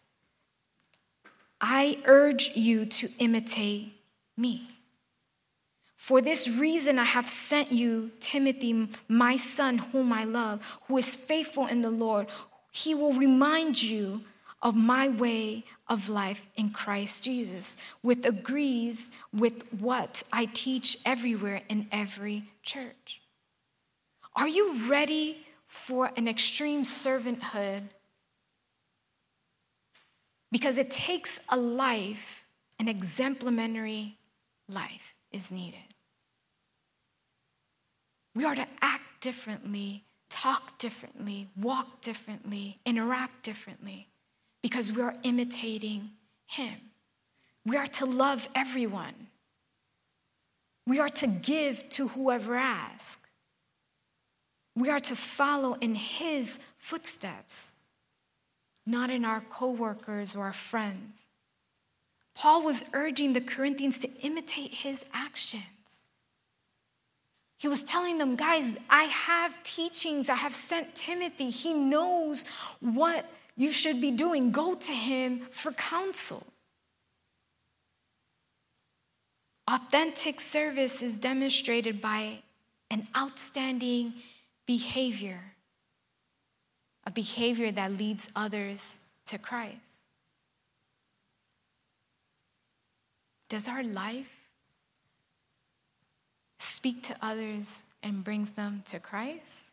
I 1.61 1.99
urge 2.05 2.57
you 2.57 2.87
to 2.87 3.09
imitate 3.21 3.92
me. 4.37 4.69
For 5.97 6.21
this 6.21 6.59
reason, 6.59 6.99
I 6.99 7.05
have 7.05 7.29
sent 7.29 7.71
you 7.71 8.11
Timothy, 8.19 8.89
my 9.09 9.37
son, 9.37 9.79
whom 9.79 10.13
I 10.13 10.25
love, 10.25 10.81
who 10.89 10.97
is 10.97 11.15
faithful 11.15 11.67
in 11.67 11.83
the 11.83 11.91
Lord. 11.91 12.27
He 12.73 12.93
will 12.93 13.13
remind 13.13 13.81
you 13.81 14.23
of 14.61 14.75
my 14.75 15.09
way 15.09 15.65
of 15.89 16.09
life 16.09 16.47
in 16.57 16.71
Christ 16.71 17.23
Jesus, 17.23 17.77
which 18.01 18.25
agrees 18.25 19.13
with 19.33 19.73
what 19.75 20.23
I 20.33 20.47
teach 20.47 20.99
everywhere 21.07 21.63
in 21.69 21.87
every 21.93 22.45
church. 22.63 23.23
Are 24.35 24.49
you 24.49 24.91
ready 24.91 25.37
for 25.67 26.11
an 26.17 26.27
extreme 26.27 26.85
servanthood? 26.85 27.83
Because 30.51 30.79
it 30.79 30.91
takes 30.91 31.45
a 31.49 31.57
life, 31.57 32.49
an 32.79 32.89
exemplary 32.89 34.17
life 34.73 35.15
is 35.31 35.51
needed. 35.51 35.79
We 38.35 38.45
are 38.45 38.55
to 38.55 38.67
act 38.81 39.21
differently, 39.21 40.05
talk 40.31 40.79
differently, 40.79 41.49
walk 41.57 42.01
differently, 42.01 42.79
interact 42.87 43.43
differently 43.43 44.09
because 44.63 44.93
we 44.93 45.03
are 45.03 45.15
imitating 45.23 46.11
Him. 46.47 46.75
We 47.65 47.77
are 47.77 47.87
to 47.87 48.07
love 48.07 48.49
everyone. 48.55 49.29
We 50.87 50.99
are 50.99 51.09
to 51.09 51.27
give 51.27 51.89
to 51.91 52.09
whoever 52.09 52.55
asks. 52.57 53.27
We 54.75 54.89
are 54.89 55.01
to 55.01 55.15
follow 55.15 55.75
in 55.75 55.95
His 55.95 56.59
footsteps, 56.79 57.81
not 58.87 59.11
in 59.11 59.25
our 59.25 59.43
coworkers 59.43 60.35
or 60.35 60.45
our 60.45 60.53
friends. 60.53 61.29
Paul 62.43 62.65
was 62.65 62.91
urging 62.93 63.35
the 63.35 63.41
Corinthians 63.41 64.01
to 64.01 64.09
imitate 64.25 64.73
his 64.73 65.07
actions. 65.15 66.03
He 67.61 67.69
was 67.69 67.85
telling 67.85 68.19
them, 68.19 68.35
guys, 68.35 68.77
I 68.91 69.05
have 69.05 69.63
teachings. 69.63 70.29
I 70.29 70.35
have 70.35 70.53
sent 70.53 70.93
Timothy. 70.97 71.51
He 71.51 71.73
knows 71.73 72.45
what 72.81 73.25
you 73.57 73.71
should 73.71 74.01
be 74.01 74.11
doing. 74.11 74.51
Go 74.51 74.75
to 74.75 74.91
him 74.91 75.39
for 75.53 75.71
counsel. 75.71 76.45
Authentic 79.71 80.41
service 80.41 81.01
is 81.01 81.21
demonstrated 81.21 82.03
by 82.03 82.41
an 82.91 83.07
outstanding 83.17 84.15
behavior, 84.67 85.39
a 87.07 87.13
behavior 87.13 87.71
that 87.71 87.93
leads 87.93 88.33
others 88.35 88.99
to 89.27 89.39
Christ. 89.39 90.02
Does 93.53 93.69
our 93.69 93.83
life 93.83 94.49
speak 96.59 97.03
to 97.03 97.17
others 97.21 97.85
and 98.03 98.25
brings 98.25 98.53
them 98.53 98.83
to 98.87 98.99
Christ? 98.99 99.73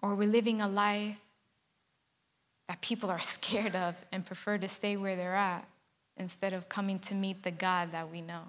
Or 0.00 0.14
we're 0.14 0.20
we 0.20 0.26
living 0.28 0.62
a 0.62 0.68
life 0.68 1.20
that 2.68 2.80
people 2.80 3.10
are 3.10 3.18
scared 3.36 3.76
of 3.76 4.02
and 4.10 4.24
prefer 4.24 4.56
to 4.56 4.66
stay 4.66 4.96
where 4.96 5.14
they're 5.14 5.36
at 5.36 5.68
instead 6.16 6.54
of 6.54 6.70
coming 6.70 6.98
to 7.00 7.14
meet 7.14 7.42
the 7.42 7.50
God 7.50 7.92
that 7.92 8.10
we 8.10 8.22
know? 8.22 8.44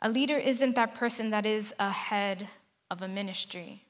A 0.00 0.08
leader 0.08 0.36
isn't 0.36 0.76
that 0.76 0.94
person 0.94 1.30
that 1.30 1.44
is 1.44 1.74
ahead 1.80 2.46
of 2.88 3.02
a 3.02 3.08
ministry. 3.08 3.82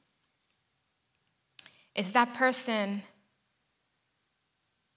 It's 1.95 2.11
that 2.13 2.33
person 2.33 3.03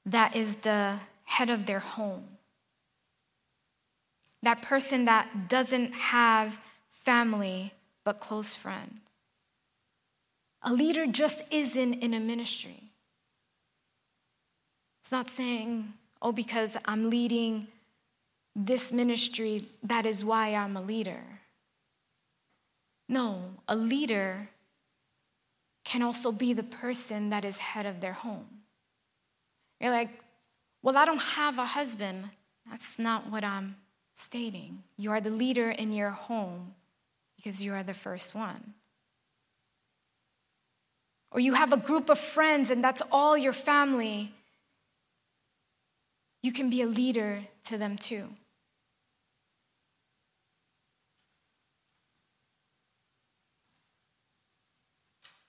that 0.04 0.36
is 0.36 0.56
the 0.56 0.98
head 1.24 1.50
of 1.50 1.66
their 1.66 1.78
home. 1.78 2.24
That 4.42 4.62
person 4.62 5.04
that 5.04 5.48
doesn't 5.48 5.92
have 5.92 6.60
family 6.88 7.72
but 8.04 8.20
close 8.20 8.54
friends. 8.54 9.00
A 10.62 10.72
leader 10.72 11.06
just 11.06 11.52
isn't 11.52 11.94
in 11.94 12.14
a 12.14 12.20
ministry. 12.20 12.90
It's 15.00 15.12
not 15.12 15.28
saying, 15.28 15.94
oh, 16.20 16.32
because 16.32 16.76
I'm 16.86 17.10
leading 17.10 17.66
this 18.54 18.92
ministry, 18.92 19.62
that 19.82 20.06
is 20.06 20.24
why 20.24 20.54
I'm 20.54 20.76
a 20.76 20.82
leader. 20.82 21.22
No, 23.08 23.54
a 23.66 23.74
leader 23.74 24.48
can 25.92 26.00
also 26.00 26.32
be 26.32 26.54
the 26.54 26.62
person 26.62 27.28
that 27.28 27.44
is 27.44 27.58
head 27.58 27.84
of 27.84 28.00
their 28.00 28.14
home. 28.14 28.46
You're 29.78 29.90
like, 29.90 30.08
well, 30.82 30.96
I 30.96 31.04
don't 31.04 31.20
have 31.20 31.58
a 31.58 31.66
husband. 31.66 32.30
That's 32.70 32.98
not 32.98 33.30
what 33.30 33.44
I'm 33.44 33.76
stating. 34.14 34.84
You 34.96 35.10
are 35.10 35.20
the 35.20 35.28
leader 35.28 35.70
in 35.70 35.92
your 35.92 36.08
home 36.08 36.74
because 37.36 37.62
you 37.62 37.74
are 37.74 37.82
the 37.82 37.92
first 37.92 38.34
one. 38.34 38.72
Or 41.30 41.40
you 41.40 41.52
have 41.52 41.74
a 41.74 41.76
group 41.76 42.08
of 42.08 42.18
friends 42.18 42.70
and 42.70 42.82
that's 42.82 43.02
all 43.12 43.36
your 43.36 43.52
family. 43.52 44.32
You 46.42 46.52
can 46.52 46.70
be 46.70 46.80
a 46.80 46.86
leader 46.86 47.42
to 47.64 47.76
them 47.76 47.98
too. 47.98 48.28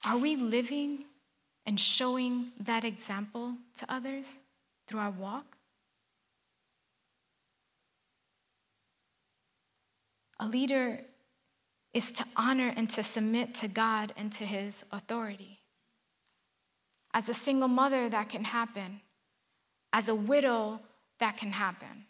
Are 0.06 0.18
we 0.18 0.36
living 0.36 1.06
and 1.66 1.80
showing 1.80 2.48
that 2.60 2.84
example 2.84 3.56
to 3.76 3.86
others 3.92 4.42
through 4.88 5.00
our 5.00 5.12
walk? 5.12 5.58
A 10.40 10.48
leader 10.48 11.00
is 11.94 12.12
to 12.12 12.26
honor 12.36 12.74
and 12.76 12.90
to 12.90 13.04
submit 13.04 13.56
to 13.56 13.68
God 13.70 14.12
and 14.18 14.32
to 14.34 14.46
his 14.46 14.86
authority. 14.92 15.60
As 17.14 17.30
a 17.30 17.34
single 17.34 17.68
mother, 17.68 18.10
that 18.10 18.30
can 18.30 18.44
happen. 18.44 19.02
As 19.94 20.10
a 20.10 20.16
widow, 20.16 20.82
that 21.20 21.38
can 21.38 21.52
happen. 21.52 22.06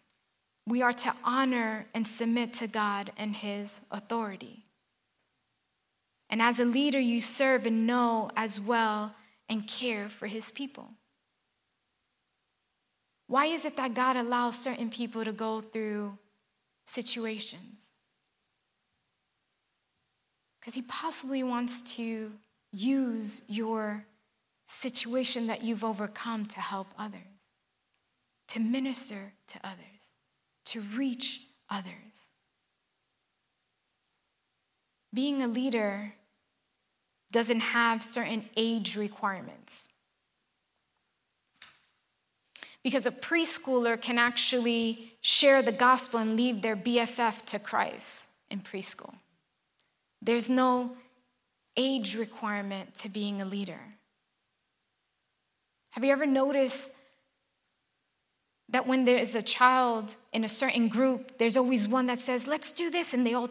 We 0.65 0.82
are 0.82 0.93
to 0.93 1.12
honor 1.25 1.86
and 1.93 2.08
submit 2.08 2.53
to 2.56 2.67
God 2.67 3.12
and 3.17 3.36
his 3.36 3.82
authority. 3.91 4.62
And 6.34 6.41
as 6.41 6.60
a 6.60 6.65
leader, 6.65 7.00
you 7.00 7.22
serve 7.22 7.67
and 7.67 7.86
know 7.86 8.32
as 8.36 8.60
well 8.60 9.13
and 9.48 9.67
care 9.67 10.10
for 10.10 10.26
his 10.26 10.52
people. 10.52 10.89
Why 13.28 13.46
is 13.46 13.65
it 13.65 13.78
that 13.78 13.93
God 13.93 14.15
allows 14.15 14.58
certain 14.58 14.89
people 14.89 15.24
to 15.24 15.32
go 15.32 15.62
through 15.62 16.17
situations? 16.86 17.91
Because 20.60 20.74
he 20.74 20.82
possibly 20.89 21.43
wants 21.43 21.98
to 21.98 22.32
use 22.72 23.46
your 23.48 24.04
situation 24.65 25.46
that 25.46 25.63
you've 25.63 25.84
overcome 25.84 26.48
to 26.48 26.60
help 26.60 26.88
others, 26.98 27.52
to 28.48 28.60
minister 28.60 29.34
to 29.50 29.60
others, 29.63 30.15
to 30.65 30.80
reach 30.98 31.46
others. 31.69 32.30
Being 35.13 35.43
a 35.43 35.48
leader 35.48 36.15
doesn't 37.34 37.60
have 37.60 38.02
certain 38.02 38.43
age 38.56 38.96
requirements. 38.96 39.89
Because 42.84 43.06
a 43.06 43.12
preschooler 43.12 44.00
can 44.00 44.17
actually 44.17 45.13
share 45.22 45.62
the 45.62 45.72
gospel 45.72 46.19
and 46.19 46.36
leave 46.36 46.62
their 46.62 46.76
BFF 46.76 47.46
to 47.48 47.60
Christ 47.60 48.30
in 48.52 48.60
preschool. 48.60 49.15
There's 50.22 50.50
no 50.50 50.91
age 51.76 52.15
requirement 52.15 52.93
to 52.96 53.10
being 53.10 53.41
a 53.41 53.46
leader. 53.46 53.80
Have 55.91 56.04
you 56.04 56.12
ever 56.12 56.26
noticed 56.26 56.96
that 58.69 58.86
when 58.86 59.06
there 59.06 59.17
is 59.17 59.36
a 59.36 59.41
child 59.41 60.15
in 60.34 60.43
a 60.43 60.50
certain 60.50 60.88
group, 60.88 61.38
there's 61.38 61.58
always 61.58 61.88
one 61.88 62.08
that 62.08 62.19
says, 62.19 62.48
Let's 62.48 62.72
do 62.72 62.89
this, 62.89 63.13
and 63.13 63.26
they 63.26 63.34
all 63.34 63.50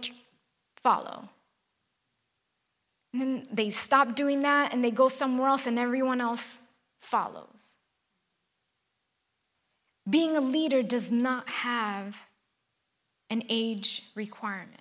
follow? 0.77 1.29
And 3.13 3.21
then 3.21 3.43
they 3.53 3.71
stop 3.71 4.15
doing 4.15 4.43
that 4.43 4.73
and 4.73 4.83
they 4.83 4.91
go 4.91 5.09
somewhere 5.09 5.49
else, 5.49 5.67
and 5.67 5.79
everyone 5.79 6.21
else 6.21 6.73
follows. 6.99 7.77
Being 10.09 10.37
a 10.37 10.41
leader 10.41 10.83
does 10.83 11.13
not 11.13 11.49
have 11.49 12.29
an 13.31 13.43
age 13.49 14.11
requirement. 14.15 14.79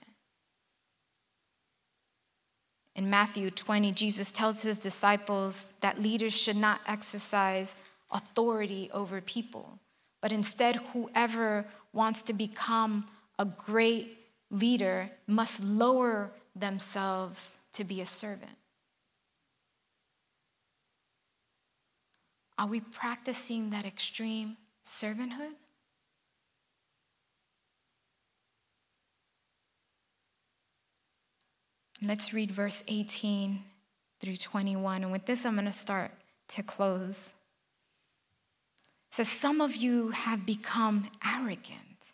In 2.96 3.10
Matthew 3.10 3.50
20, 3.50 3.92
Jesus 3.94 4.32
tells 4.32 4.64
his 4.64 4.80
disciples 4.80 5.78
that 5.82 6.02
leaders 6.02 6.40
should 6.40 6.58
not 6.58 6.82
exercise 6.88 7.76
authority 8.12 8.90
over 8.94 9.22
people, 9.22 9.80
but 10.22 10.32
instead, 10.32 10.76
whoever 10.94 11.66
wants 11.94 12.24
to 12.24 12.34
become 12.34 13.08
a 13.40 13.46
great 13.46 14.18
leader 14.50 15.10
must 15.28 15.64
lower 15.64 16.32
themselves 16.56 17.68
to 17.74 17.84
be 17.84 18.02
a 18.02 18.06
servant. 18.06 18.52
Are 22.58 22.68
we 22.68 22.80
practicing 22.80 23.72
that 23.72 23.86
extreme 23.86 24.58
servanthood? 24.84 25.54
Let's 32.04 32.34
read 32.34 32.50
verse 32.50 32.84
18 32.88 33.64
through 34.20 34.36
21. 34.36 35.04
And 35.04 35.12
with 35.12 35.26
this, 35.26 35.46
I'm 35.46 35.54
going 35.54 35.66
to 35.66 35.72
start 35.72 36.12
to 36.50 36.64
close. 36.64 37.36
It 39.10 39.16
says, 39.16 39.28
Some 39.28 39.62
of 39.62 39.76
you 39.76 40.10
have 40.10 40.46
become 40.46 41.10
arrogant, 41.26 42.14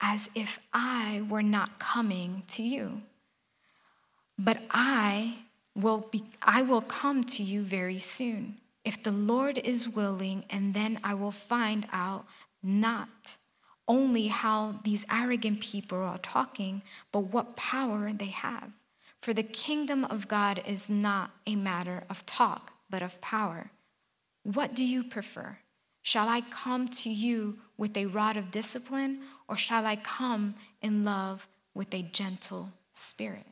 as 0.00 0.30
if 0.34 0.58
I 0.72 1.22
were 1.28 1.42
not 1.42 1.78
coming 1.78 2.42
to 2.48 2.62
you. 2.62 3.02
But 4.38 4.62
I 4.70 5.38
will, 5.74 6.08
be, 6.10 6.24
I 6.42 6.62
will 6.62 6.80
come 6.80 7.24
to 7.24 7.42
you 7.42 7.62
very 7.62 7.98
soon, 7.98 8.56
if 8.84 9.02
the 9.02 9.12
Lord 9.12 9.58
is 9.58 9.94
willing, 9.94 10.44
and 10.50 10.74
then 10.74 10.98
I 11.04 11.14
will 11.14 11.32
find 11.32 11.86
out 11.92 12.26
not 12.62 13.36
only 13.86 14.28
how 14.28 14.80
these 14.82 15.04
arrogant 15.12 15.60
people 15.60 15.98
are 15.98 16.18
talking, 16.18 16.82
but 17.12 17.32
what 17.32 17.56
power 17.56 18.12
they 18.12 18.26
have. 18.26 18.70
For 19.20 19.32
the 19.32 19.42
kingdom 19.42 20.04
of 20.04 20.28
God 20.28 20.62
is 20.66 20.90
not 20.90 21.30
a 21.46 21.56
matter 21.56 22.04
of 22.10 22.26
talk, 22.26 22.72
but 22.90 23.02
of 23.02 23.20
power. 23.20 23.70
What 24.42 24.74
do 24.74 24.84
you 24.84 25.04
prefer? 25.04 25.58
Shall 26.02 26.28
I 26.28 26.42
come 26.42 26.88
to 26.88 27.10
you 27.10 27.58
with 27.78 27.96
a 27.96 28.06
rod 28.06 28.36
of 28.36 28.50
discipline, 28.50 29.20
or 29.48 29.56
shall 29.56 29.86
I 29.86 29.96
come 29.96 30.54
in 30.82 31.04
love 31.04 31.48
with 31.74 31.94
a 31.94 32.02
gentle 32.02 32.68
spirit? 32.92 33.46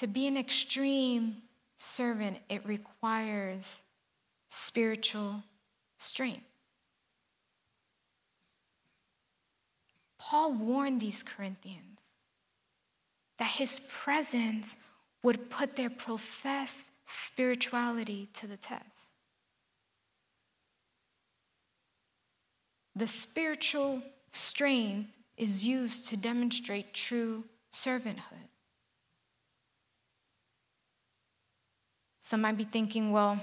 To 0.00 0.06
be 0.06 0.26
an 0.26 0.38
extreme 0.38 1.36
servant, 1.76 2.38
it 2.48 2.64
requires 2.64 3.82
spiritual 4.48 5.42
strength. 5.98 6.48
Paul 10.18 10.54
warned 10.54 11.02
these 11.02 11.22
Corinthians 11.22 12.12
that 13.36 13.50
his 13.50 13.90
presence 13.92 14.82
would 15.22 15.50
put 15.50 15.76
their 15.76 15.90
professed 15.90 16.92
spirituality 17.04 18.30
to 18.32 18.46
the 18.46 18.56
test. 18.56 19.12
The 22.96 23.06
spiritual 23.06 24.00
strength 24.30 25.14
is 25.36 25.66
used 25.66 26.08
to 26.08 26.16
demonstrate 26.16 26.94
true 26.94 27.44
servanthood. 27.70 28.49
Some 32.20 32.42
might 32.42 32.58
be 32.58 32.64
thinking, 32.64 33.12
well, 33.12 33.40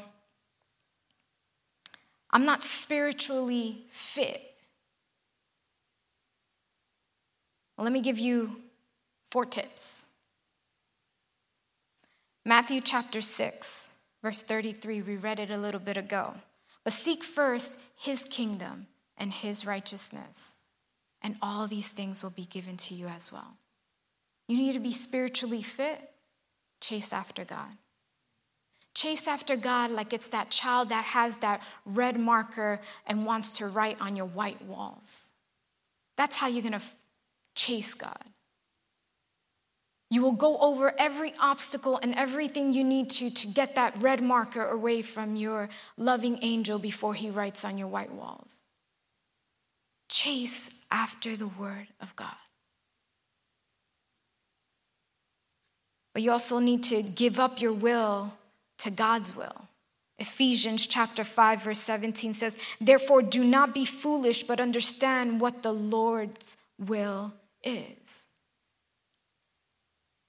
I'm 2.30 2.46
not 2.46 2.64
spiritually 2.64 3.84
fit. 3.88 4.40
Well, 7.76 7.84
let 7.84 7.94
me 7.94 8.02
give 8.02 8.20
you 8.20 8.58
four 9.26 9.46
tips. 9.46 10.08
Matthew 12.46 12.80
chapter 12.80 13.20
6, 13.20 13.96
verse 14.22 14.42
33, 14.44 15.02
we 15.02 15.16
read 15.18 15.40
it 15.40 15.52
a 15.52 15.58
little 15.58 15.82
bit 15.82 15.98
ago. 15.98 16.36
But 16.84 16.94
seek 16.94 17.24
first 17.24 17.82
his 17.98 18.26
kingdom 18.26 18.88
and 19.18 19.34
his 19.34 19.66
righteousness, 19.66 20.56
and 21.22 21.36
all 21.42 21.68
these 21.68 21.90
things 21.90 22.24
will 22.24 22.32
be 22.32 22.46
given 22.46 22.78
to 22.78 22.94
you 22.94 23.08
as 23.08 23.32
well. 23.32 23.58
You 24.48 24.56
need 24.56 24.74
to 24.74 24.80
be 24.80 24.94
spiritually 24.94 25.62
fit, 25.62 26.00
chase 26.80 27.12
after 27.12 27.44
God. 27.44 27.74
Chase 28.98 29.28
after 29.28 29.56
God 29.56 29.92
like 29.92 30.12
it's 30.12 30.30
that 30.30 30.50
child 30.50 30.90
that 30.90 31.06
has 31.06 31.38
that 31.38 31.62
red 31.86 32.20
marker 32.20 32.82
and 33.06 33.28
wants 33.28 33.60
to 33.60 33.68
write 33.68 34.02
on 34.02 34.16
your 34.16 34.26
white 34.26 34.60
walls. 34.64 35.34
That's 36.16 36.36
how 36.36 36.48
you're 36.48 36.64
going 36.64 36.72
to 36.72 36.78
f- 36.78 37.06
chase 37.54 37.94
God. 37.94 38.24
You 40.10 40.24
will 40.24 40.32
go 40.32 40.58
over 40.58 40.96
every 40.98 41.36
obstacle 41.40 42.00
and 42.02 42.16
everything 42.16 42.74
you 42.74 42.84
need 42.84 43.12
to 43.12 43.30
to 43.30 43.48
get 43.50 43.76
that 43.76 43.96
red 44.00 44.24
marker 44.24 44.66
away 44.68 45.04
from 45.04 45.36
your 45.36 45.70
loving 45.96 46.40
angel 46.42 46.80
before 46.80 47.14
he 47.14 47.30
writes 47.30 47.64
on 47.64 47.78
your 47.78 47.90
white 47.90 48.12
walls. 48.12 48.62
Chase 50.10 50.84
after 50.90 51.36
the 51.36 51.46
word 51.46 51.86
of 52.02 52.16
God. 52.16 52.42
But 56.16 56.24
you 56.24 56.32
also 56.32 56.58
need 56.58 56.84
to 56.86 57.04
give 57.04 57.40
up 57.40 57.62
your 57.62 57.74
will 57.74 58.34
to 58.80 58.92
God's 58.92 59.36
will. 59.36 59.68
Ephesians 60.20 60.86
chapter 60.86 61.24
5 61.24 61.64
verse 61.64 61.80
17 61.80 62.34
says, 62.34 62.58
"Therefore 62.82 63.22
do 63.22 63.44
not 63.44 63.74
be 63.74 63.86
foolish, 63.86 64.44
but 64.44 64.60
understand 64.60 65.40
what 65.40 65.64
the 65.64 65.74
Lord's 65.74 66.58
will 66.80 67.34
is." 67.64 68.24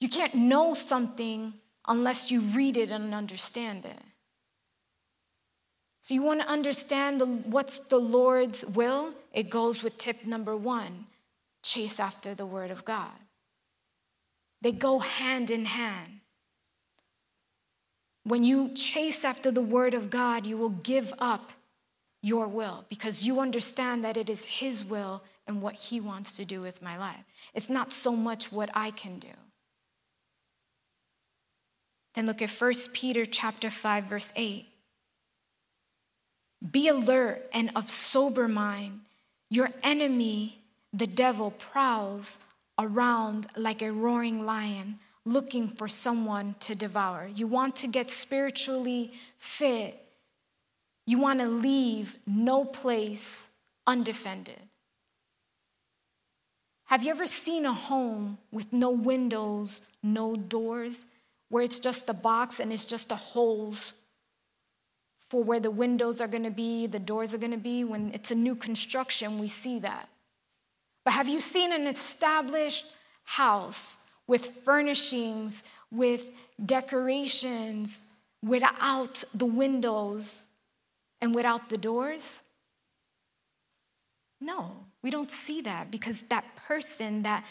You 0.01 0.09
can't 0.09 0.35
know 0.35 0.75
something 0.75 1.55
unless 1.87 2.31
you 2.31 2.41
read 2.41 2.77
it 2.77 2.91
and 2.91 3.15
understand 3.15 3.85
it. 3.85 4.03
So 6.01 6.15
you 6.15 6.23
want 6.23 6.41
to 6.41 6.49
understand 6.49 7.21
the, 7.21 7.27
what's 7.27 7.81
the 7.81 7.99
Lord's 7.99 8.65
will? 8.65 9.15
It 9.33 9.51
goes 9.51 9.83
with 9.83 9.99
tip 9.99 10.25
number 10.25 10.57
1, 10.57 11.07
chase 11.63 11.99
after 11.99 12.35
the 12.35 12.47
word 12.47 12.71
of 12.71 12.85
God. 12.85 13.13
They 14.61 14.73
go 14.73 15.01
hand 15.01 15.51
in 15.51 15.67
hand. 15.67 16.18
When 18.29 18.43
you 18.43 18.71
chase 18.75 19.25
after 19.25 19.51
the 19.51 19.63
word 19.63 19.95
of 19.95 20.11
God, 20.11 20.47
you 20.47 20.59
will 20.59 20.69
give 20.69 21.15
up 21.19 21.51
your 22.21 22.47
will 22.47 22.85
because 22.91 23.27
you 23.27 23.41
understand 23.41 24.05
that 24.05 24.19
it 24.19 24.29
is 24.29 24.45
His 24.45 24.85
will 24.85 25.23
and 25.47 25.63
what 25.63 25.75
He 25.77 25.99
wants 25.99 26.37
to 26.37 26.45
do 26.45 26.61
with 26.61 26.83
my 26.83 26.99
life. 26.99 27.25
It's 27.55 27.71
not 27.71 27.91
so 27.91 28.15
much 28.15 28.53
what 28.53 28.69
I 28.75 28.91
can 28.91 29.19
do. 29.19 29.33
Then 32.15 32.27
look 32.27 32.43
at 32.43 32.51
1 32.51 32.73
Peter 32.93 33.25
chapter 33.25 33.71
5 33.71 34.05
verse 34.05 34.33
8. 34.37 34.67
Be 36.71 36.89
alert 36.89 37.49
and 37.55 37.71
of 37.75 37.89
sober 37.89 38.47
mind. 38.47 39.01
Your 39.49 39.71
enemy, 39.83 40.61
the 40.93 41.07
devil, 41.07 41.53
prowls 41.53 42.41
around 42.79 43.47
like 43.57 43.81
a 43.81 43.91
roaring 43.91 44.45
lion 44.45 44.99
looking 45.29 45.69
for 45.69 45.89
someone 45.89 46.55
to 46.61 46.75
devour. 46.75 47.29
You 47.35 47.47
want 47.47 47.77
to 47.77 47.89
get 47.89 48.11
spiritually 48.11 49.13
fit. 49.37 49.95
You 51.07 51.19
want 51.19 51.41
to 51.41 51.49
leave 51.49 52.19
no 52.27 52.65
place 52.65 53.51
undefended. 53.87 54.61
Have 56.87 57.03
you 57.03 57.11
ever 57.11 57.27
seen 57.27 57.67
a 57.67 57.73
home 57.73 58.39
with 58.51 58.73
no 58.73 58.91
windows, 58.91 59.91
no 60.03 60.37
doors, 60.37 61.13
where 61.51 61.63
it's 61.63 61.81
just 61.81 62.09
a 62.09 62.15
box 62.15 62.61
and 62.61 62.73
it's 62.73 62.87
just 62.87 63.11
the 63.11 63.17
holes 63.17 64.01
for 65.19 65.45
where 65.45 65.61
the 65.61 65.71
windows 65.71 66.23
are 66.23 66.29
going 66.29 66.45
to 66.45 66.51
be, 66.51 66.87
the 66.87 66.99
doors 66.99 67.35
are 67.35 67.39
going 67.39 67.53
to 67.53 67.59
be. 67.59 67.85
When 67.85 68.11
it's 68.15 68.31
a 68.31 68.35
new 68.35 68.55
construction, 68.55 69.39
we 69.39 69.49
see 69.49 69.79
that. 69.81 70.09
But 71.05 71.13
have 71.13 71.29
you 71.29 71.41
seen 71.41 71.73
an 71.73 71.87
established 71.87 72.97
house 73.25 74.08
with 74.29 74.47
furnishings, 74.47 75.65
with 75.91 76.31
decorations, 76.65 78.07
without 78.45 79.25
the 79.35 79.47
windows 79.47 80.51
and 81.21 81.35
without 81.35 81.69
the 81.69 81.79
doors? 81.79 82.45
No, 84.41 84.77
we 85.03 85.11
don't 85.11 85.31
see 85.31 85.63
that 85.63 85.91
because 85.91 86.25
that 86.25 86.45
person, 86.55 87.23
that 87.23 87.45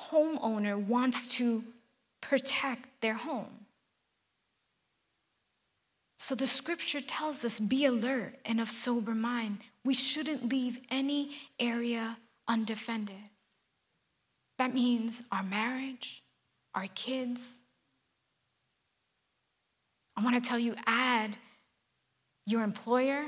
homeowner, 0.00 0.76
wants 0.76 1.36
to 1.38 1.62
protect 2.20 3.00
their 3.00 3.14
home. 3.14 3.66
So 6.18 6.34
the 6.34 6.46
scripture 6.46 7.00
tells 7.00 7.44
us 7.44 7.60
be 7.60 7.84
alert 7.86 8.34
and 8.44 8.60
of 8.60 8.70
sober 8.70 9.14
mind. 9.14 9.58
We 9.84 9.94
shouldn't 9.94 10.48
leave 10.48 10.80
any 10.90 11.30
area 11.58 12.18
undefended. 12.46 13.27
That 14.58 14.74
means 14.74 15.22
our 15.30 15.44
marriage, 15.44 16.22
our 16.74 16.86
kids. 16.94 17.58
I 20.16 20.22
want 20.22 20.42
to 20.42 20.48
tell 20.48 20.58
you 20.58 20.74
add 20.86 21.36
your 22.44 22.62
employer. 22.62 23.24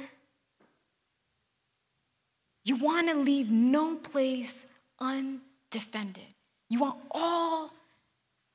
You 2.64 2.76
want 2.76 3.08
to 3.08 3.16
leave 3.16 3.50
no 3.50 3.96
place 3.96 4.78
undefended. 5.00 6.22
You 6.68 6.80
want 6.80 7.00
all 7.10 7.72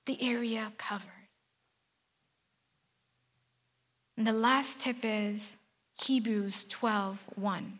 the 0.05 0.21
area 0.21 0.71
covered. 0.78 1.09
And 4.17 4.28
the 4.28 4.34
last 4.34 4.82
tip 4.82 4.97
is 5.03 5.61
Hebrews 6.01 6.65
12 6.69 7.30
1. 7.36 7.80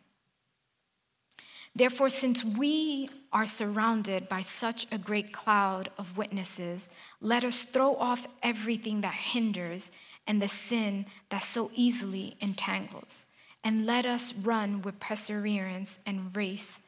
Therefore, 1.76 2.08
since 2.10 2.46
we 2.46 3.10
are 3.34 3.46
surrounded 3.46 4.30
by 4.30 4.40
such 4.40 4.92
a 4.94 4.98
great 4.98 5.34
cloud 5.34 5.90
of 5.98 6.18
witnesses, 6.18 6.90
let 7.20 7.44
us 7.44 7.64
throw 7.64 7.96
off 7.96 8.28
everything 8.42 9.02
that 9.02 9.14
hinders 9.14 9.92
and 10.26 10.42
the 10.42 10.48
sin 10.48 11.06
that 11.30 11.44
so 11.44 11.70
easily 11.76 12.38
entangles, 12.40 13.32
and 13.64 13.86
let 13.86 14.06
us 14.06 14.46
run 14.46 14.82
with 14.84 15.02
perseverance 15.02 16.02
and 16.08 16.36
race 16.36 16.82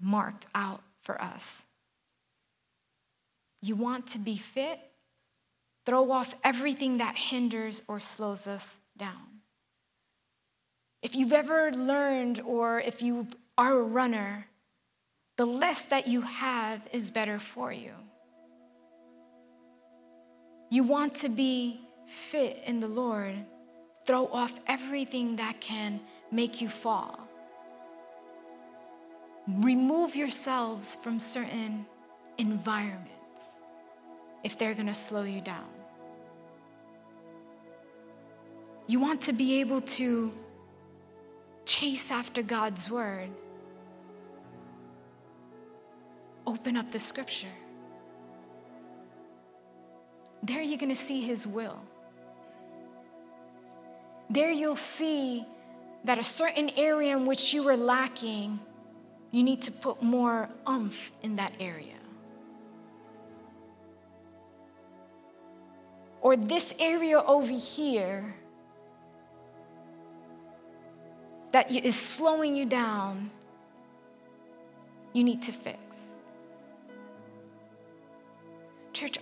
marked 0.00 0.46
out 0.54 0.82
for 1.02 1.20
us. 1.20 1.66
You 3.60 3.74
want 3.74 4.06
to 4.08 4.20
be 4.20 4.36
fit? 4.36 4.78
Throw 5.84 6.12
off 6.12 6.34
everything 6.44 6.98
that 6.98 7.16
hinders 7.16 7.82
or 7.88 7.98
slows 7.98 8.46
us 8.46 8.78
down. 8.96 9.40
If 11.02 11.16
you've 11.16 11.32
ever 11.32 11.72
learned 11.72 12.40
or 12.44 12.80
if 12.80 13.02
you 13.02 13.26
are 13.58 13.76
a 13.76 13.82
runner, 13.82 14.46
the 15.36 15.44
less 15.44 15.86
that 15.86 16.06
you 16.06 16.20
have 16.20 16.88
is 16.92 17.10
better 17.10 17.40
for 17.40 17.72
you. 17.72 17.92
You 20.70 20.84
want 20.84 21.16
to 21.16 21.28
be 21.28 21.80
fit 22.06 22.62
in 22.64 22.78
the 22.78 22.88
Lord, 22.88 23.34
throw 24.06 24.26
off 24.26 24.58
everything 24.68 25.36
that 25.36 25.60
can 25.60 26.00
make 26.30 26.60
you 26.60 26.68
fall. 26.68 27.18
Remove 29.48 30.14
yourselves 30.14 30.94
from 30.94 31.18
certain 31.18 31.84
environments 32.36 33.60
if 34.44 34.58
they're 34.58 34.74
going 34.74 34.86
to 34.86 34.94
slow 34.94 35.24
you 35.24 35.40
down. 35.40 35.68
You 38.86 39.00
want 39.00 39.22
to 39.22 39.32
be 39.32 39.60
able 39.60 39.80
to 39.80 40.30
chase 41.64 42.10
after 42.10 42.42
God's 42.42 42.90
word. 42.90 43.28
Open 46.48 46.78
up 46.78 46.90
the 46.90 46.98
scripture. 46.98 47.54
There 50.42 50.62
you're 50.62 50.78
going 50.78 50.88
to 50.88 50.96
see 50.96 51.20
his 51.20 51.46
will. 51.46 51.78
There 54.30 54.50
you'll 54.50 54.74
see 54.74 55.44
that 56.04 56.18
a 56.18 56.24
certain 56.24 56.70
area 56.70 57.14
in 57.14 57.26
which 57.26 57.52
you 57.52 57.66
were 57.66 57.76
lacking, 57.76 58.60
you 59.30 59.42
need 59.42 59.60
to 59.60 59.70
put 59.70 60.02
more 60.02 60.48
umph 60.66 61.12
in 61.22 61.36
that 61.36 61.52
area. 61.60 62.00
Or 66.22 66.34
this 66.34 66.74
area 66.80 67.20
over 67.20 67.52
here 67.52 68.34
that 71.52 71.70
is 71.70 71.94
slowing 71.94 72.56
you 72.56 72.64
down, 72.64 73.30
you 75.12 75.22
need 75.22 75.42
to 75.42 75.52
fix. 75.52 76.07
Church? 78.98 79.20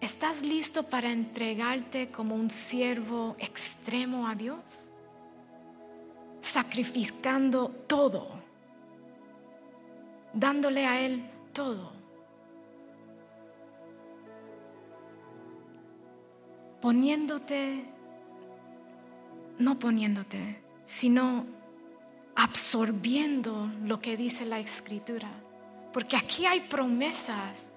¿Estás 0.00 0.42
listo 0.42 0.82
para 0.88 1.12
entregarte 1.12 2.10
como 2.10 2.34
un 2.34 2.48
siervo 2.48 3.36
extremo 3.38 4.26
a 4.26 4.34
Dios? 4.34 4.92
Sacrificando 6.40 7.68
todo, 7.86 8.28
dándole 10.32 10.86
a 10.86 11.04
Él 11.04 11.22
todo. 11.52 11.92
Poniéndote 16.80 17.84
no 19.58 19.78
poniéndote, 19.78 20.62
sino 20.86 21.44
absorbiendo 22.34 23.70
lo 23.84 23.98
que 23.98 24.16
dice 24.16 24.46
la 24.46 24.58
escritura. 24.58 25.28
Porque 25.92 26.16
aquí 26.16 26.46
hay 26.46 26.60
promesas 26.60 27.70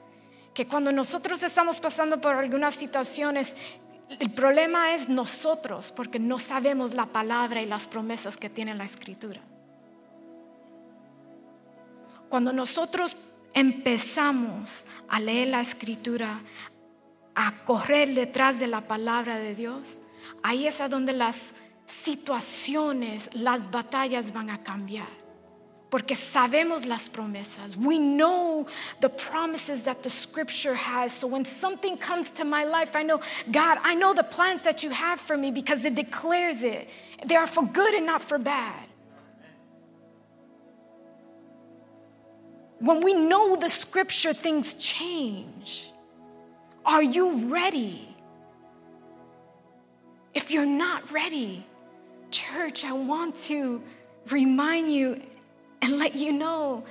que 0.53 0.68
cuando 0.68 0.91
nosotros 0.91 1.43
estamos 1.43 1.80
pasando 1.80 2.22
por 2.22 2.36
algunas 2.36 2.76
situaciones, 2.76 3.55
el 4.20 4.32
problema 4.32 4.93
es 4.93 5.09
nosotros, 5.09 5.91
porque 5.91 6.20
no 6.20 6.38
sabemos 6.38 6.93
la 6.93 7.07
palabra 7.07 7.61
y 7.61 7.66
las 7.66 7.88
promesas 7.88 8.38
que 8.38 8.49
tiene 8.49 8.76
la 8.76 8.84
escritura. 8.84 9.41
Cuando 12.30 12.53
nosotros 12.53 13.16
empezamos 13.53 14.88
a 15.07 15.20
leer 15.20 15.49
la 15.49 15.61
escritura, 15.61 16.41
a 17.36 17.51
correr 17.66 18.14
detrás 18.14 18.59
de 18.59 18.68
la 18.68 18.82
palabra 18.82 19.38
de 19.38 19.55
Dios, 19.55 20.03
ahí 20.43 20.68
es 20.68 20.82
a 20.82 20.89
donde 20.89 21.14
las 21.14 21.55
situaciones, 21.86 23.36
las 23.36 23.72
batallas 23.72 24.34
van 24.34 24.49
a 24.49 24.64
cambiar. 24.64 25.22
Porque 25.94 26.16
sabemos 26.16 26.88
las 26.88 27.08
promesas. 27.08 27.78
We 27.78 28.00
know 28.00 28.66
the 29.00 29.10
promises 29.10 29.84
that 29.84 30.02
the 30.02 30.10
scripture 30.10 30.74
has. 30.74 31.14
So 31.14 31.28
when 31.28 31.46
something 31.46 31.98
comes 31.98 32.32
to 32.32 32.44
my 32.44 32.64
life, 32.64 32.96
I 32.96 33.04
know, 33.04 33.22
God, 33.52 33.78
I 33.84 33.94
know 33.94 34.16
the 34.16 34.24
plans 34.24 34.64
that 34.64 34.82
you 34.82 34.89
have 34.89 35.20
for 35.20 35.38
me 35.38 35.52
because 35.52 35.86
it 35.86 35.94
declares 35.94 36.64
it. 36.64 36.89
They 37.28 37.36
are 37.36 37.46
for 37.46 37.64
good 37.64 37.94
and 37.94 38.08
not 38.08 38.24
for 38.24 38.39
bad. 38.39 38.88
When 42.80 43.04
we 43.04 43.14
know 43.14 43.56
the 43.56 43.70
scripture, 43.70 44.34
things 44.34 44.74
change. 44.74 45.91
Are 46.84 47.04
you 47.04 47.54
ready? 47.54 48.16
If 50.34 50.50
you're 50.50 50.66
not 50.66 51.12
ready, 51.12 51.68
Church, 52.32 52.84
I 52.84 52.94
want 52.94 53.36
to 53.36 53.84
remind 54.32 54.91
you 54.91 55.22
and 55.84 56.00
let 56.00 56.16
you 56.16 56.32
know 56.32 56.86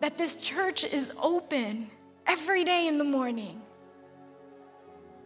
that 0.00 0.16
this 0.16 0.36
church 0.36 0.84
is 0.84 1.12
open 1.20 1.90
every 2.24 2.62
day 2.64 2.86
in 2.86 2.98
the 2.98 3.04
morning. 3.04 3.60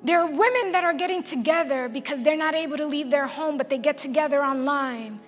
There 0.03 0.19
are 0.19 0.27
women 0.27 0.73
that 0.73 0.83
are 0.83 0.95
getting 0.95 1.23
together 1.23 1.91
because 1.91 2.23
they're 2.23 2.39
not 2.39 2.55
able 2.55 2.79
to 2.79 2.87
leave 2.87 3.11
their 3.11 3.27
home, 3.27 3.59
but 3.59 3.69
they 3.69 3.77
get 3.77 3.99
together 3.99 4.43
online. 4.43 5.21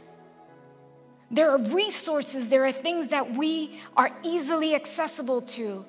There 1.31 1.51
are 1.51 1.59
resources, 1.59 2.49
there 2.49 2.65
are 2.65 2.73
things 2.73 3.09
that 3.09 3.33
we 3.33 3.79
are 3.99 4.11
easily 4.23 4.75
accessible 4.75 5.43
to. 5.43 5.85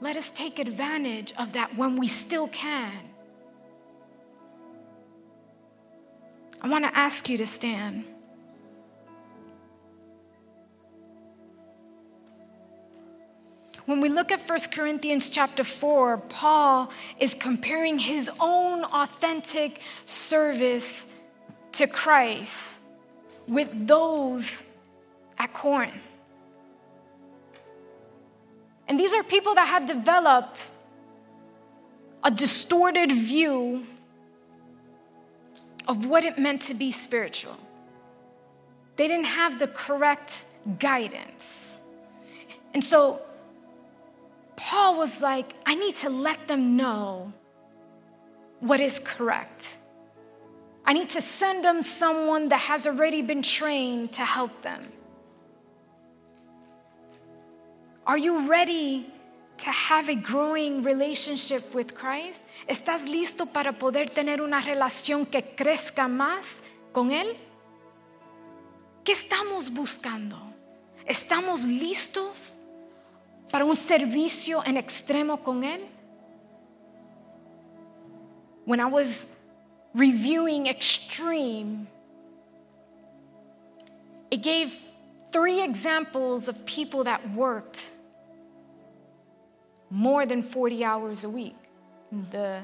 Let 0.00 0.16
us 0.16 0.32
take 0.32 0.58
advantage 0.58 1.32
of 1.38 1.52
that 1.52 1.76
when 1.76 1.96
we 1.96 2.08
still 2.08 2.48
can. 2.48 2.92
I 6.60 6.68
want 6.68 6.84
to 6.84 6.98
ask 6.98 7.28
you 7.28 7.38
to 7.38 7.46
stand. 7.46 8.04
When 13.86 14.00
we 14.00 14.08
look 14.08 14.32
at 14.32 14.40
1 14.40 14.58
Corinthians 14.72 15.28
chapter 15.28 15.62
4, 15.62 16.18
Paul 16.28 16.90
is 17.20 17.34
comparing 17.34 17.98
his 17.98 18.30
own 18.40 18.84
authentic 18.84 19.80
service 20.06 21.14
to 21.72 21.86
Christ 21.86 22.80
with 23.46 23.86
those 23.86 24.74
at 25.38 25.52
Corinth. 25.52 25.94
And 28.88 28.98
these 28.98 29.12
are 29.12 29.22
people 29.22 29.54
that 29.54 29.66
had 29.66 29.86
developed 29.86 30.70
a 32.22 32.30
distorted 32.30 33.12
view 33.12 33.86
of 35.86 36.06
what 36.06 36.24
it 36.24 36.38
meant 36.38 36.62
to 36.62 36.74
be 36.74 36.90
spiritual. 36.90 37.56
They 38.96 39.08
didn't 39.08 39.26
have 39.26 39.58
the 39.58 39.68
correct 39.68 40.46
guidance. 40.78 41.76
And 42.72 42.82
so 42.82 43.20
Paul 44.56 44.98
was 44.98 45.20
like, 45.22 45.54
I 45.66 45.74
need 45.74 45.96
to 45.96 46.10
let 46.10 46.46
them 46.46 46.76
know 46.76 47.32
what 48.60 48.80
is 48.80 48.98
correct. 48.98 49.78
I 50.86 50.92
need 50.92 51.10
to 51.10 51.20
send 51.20 51.64
them 51.64 51.82
someone 51.82 52.48
that 52.48 52.60
has 52.60 52.86
already 52.86 53.22
been 53.22 53.42
trained 53.42 54.12
to 54.12 54.22
help 54.22 54.62
them. 54.62 54.80
Are 58.06 58.18
you 58.18 58.48
ready 58.48 59.06
to 59.58 59.70
have 59.70 60.08
a 60.10 60.14
growing 60.14 60.82
relationship 60.82 61.74
with 61.74 61.94
Christ? 61.94 62.46
¿Estás 62.68 63.06
listo 63.06 63.46
para 63.46 63.72
poder 63.72 64.06
tener 64.10 64.42
una 64.42 64.60
relación 64.60 65.24
que 65.30 65.42
crezca 65.56 66.06
más 66.06 66.62
con 66.92 67.10
Él? 67.12 67.34
¿Qué 69.04 69.12
estamos 69.12 69.70
buscando? 69.70 70.36
¿Estamos 71.06 71.66
listos 71.66 72.63
para 73.54 73.64
un 73.64 73.76
servicio 73.76 74.64
en 74.66 74.76
extremo 74.76 75.40
con 75.40 75.62
Él? 75.62 75.80
When 78.64 78.80
I 78.80 78.86
was 78.86 79.38
reviewing 79.94 80.66
Extreme, 80.66 81.86
it 84.32 84.42
gave 84.42 84.76
three 85.30 85.62
examples 85.62 86.48
of 86.48 86.66
people 86.66 87.04
that 87.04 87.20
worked 87.30 87.92
more 89.88 90.26
than 90.26 90.42
40 90.42 90.84
hours 90.84 91.22
a 91.22 91.30
week. 91.30 91.54
The 92.32 92.58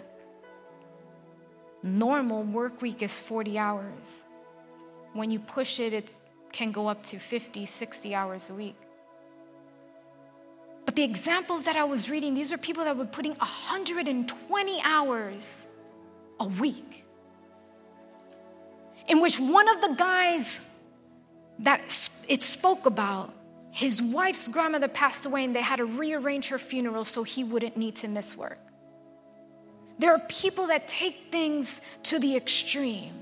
normal 1.85 2.43
work 2.43 2.83
week 2.83 3.01
is 3.01 3.21
40 3.21 3.57
hours. 3.57 4.25
When 5.13 5.31
you 5.31 5.39
push 5.39 5.79
it, 5.79 5.93
it 5.93 6.11
can 6.51 6.73
go 6.73 6.89
up 6.89 7.01
to 7.05 7.17
50, 7.21 7.65
60 7.65 8.13
hours 8.13 8.51
a 8.51 8.55
week. 8.55 8.90
But 10.91 10.97
the 10.97 11.05
examples 11.05 11.63
that 11.67 11.77
I 11.77 11.85
was 11.85 12.11
reading, 12.11 12.35
these 12.35 12.51
were 12.51 12.59
people 12.59 12.83
that 12.83 12.97
were 12.97 13.05
putting 13.05 13.37
120 13.37 14.81
hours 14.83 15.73
a 16.41 16.49
week. 16.49 17.05
In 19.07 19.21
which 19.21 19.39
one 19.39 19.69
of 19.69 19.83
the 19.83 19.95
guys 19.97 20.69
that 21.61 21.81
it 22.27 22.43
spoke 22.43 22.87
about, 22.87 23.33
his 23.71 24.03
wife's 24.03 24.49
grandmother 24.49 24.89
passed 24.89 25.27
away 25.27 25.45
and 25.45 25.55
they 25.55 25.63
had 25.63 25.77
to 25.77 25.85
rearrange 25.85 26.49
her 26.49 26.59
funeral 26.59 27.05
so 27.05 27.23
he 27.23 27.45
wouldn't 27.45 27.77
need 27.77 27.95
to 27.95 28.09
miss 28.09 28.37
work. 28.37 28.59
There 30.01 30.13
are 30.13 30.19
people 30.29 30.67
that 30.67 30.89
take 30.89 31.15
things 31.31 31.83
to 32.03 32.19
the 32.19 32.35
extreme. 32.35 33.13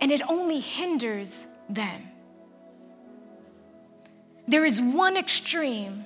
and 0.00 0.10
it 0.10 0.22
only 0.30 0.60
hinders 0.60 1.46
them. 1.68 2.00
There 4.50 4.64
is 4.64 4.80
one 4.80 5.16
extreme 5.16 6.04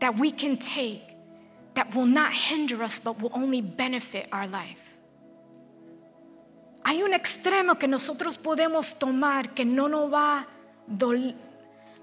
that 0.00 0.14
we 0.16 0.30
can 0.30 0.56
take 0.56 1.02
that 1.74 1.94
will 1.94 2.06
not 2.06 2.32
hinder 2.32 2.82
us, 2.82 2.98
but 2.98 3.20
will 3.20 3.32
only 3.34 3.62
benefit 3.62 4.28
our 4.30 4.46
life. 4.46 4.82
Hay 6.84 7.02
un 7.02 7.12
extremo 7.12 7.78
que 7.78 7.88
nosotros 7.88 8.36
podemos 8.36 8.98
tomar 8.98 9.54
que 9.54 9.64
no 9.64 9.88
nos 9.88 10.12
va, 10.12 10.46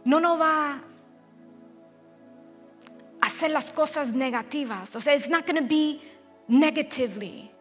no 0.03 0.19
nos 0.19 0.39
va 0.39 0.81
hacer 3.21 3.51
las 3.51 3.71
cosas 3.71 4.13
negativas. 4.13 4.95
O 4.95 4.99
sea, 4.99 5.13
it's 5.13 5.29
not 5.29 5.45
going 5.45 5.61
to 5.61 5.67
be 5.67 6.01
negatively 6.47 7.51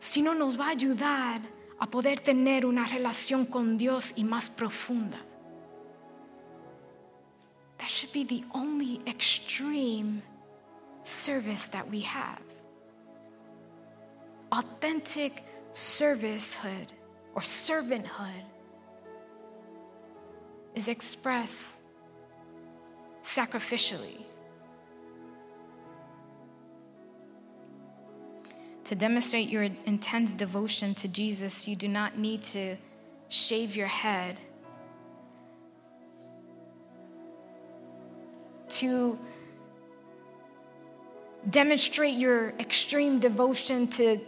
sino 0.00 0.34
nos 0.34 0.58
va 0.58 0.68
a 0.68 0.70
ayudar 0.70 1.40
a 1.78 1.86
poder 1.86 2.20
tener 2.20 2.64
una 2.66 2.86
relación 2.86 3.44
con 3.46 3.76
Dios 3.76 4.14
y 4.16 4.24
más 4.24 4.50
profunda. 4.50 5.18
That 7.80 7.90
should 7.90 8.12
be 8.12 8.24
the 8.24 8.44
only 8.54 9.00
extreme 9.06 10.22
service 11.02 11.68
that 11.68 11.86
we 11.88 12.00
have. 12.00 12.42
Authentic 14.52 15.42
servicehood 15.72 16.88
or 17.34 17.40
servanthood 17.40 18.44
is 20.74 20.88
expressed 20.88 21.82
sacrificially. 23.22 24.24
To 28.84 28.94
demonstrate 28.94 29.48
your 29.48 29.62
intense 29.86 30.34
devotion 30.34 30.94
to 30.96 31.08
Jesus, 31.08 31.66
you 31.66 31.76
do 31.76 31.88
not 31.88 32.18
need 32.18 32.42
to 32.44 32.76
shave 33.28 33.74
your 33.74 33.86
head. 33.86 34.40
To 38.70 39.18
demonstrate 41.48 42.14
your 42.14 42.50
extreme 42.60 43.18
devotion 43.18 43.88
to 43.88 44.18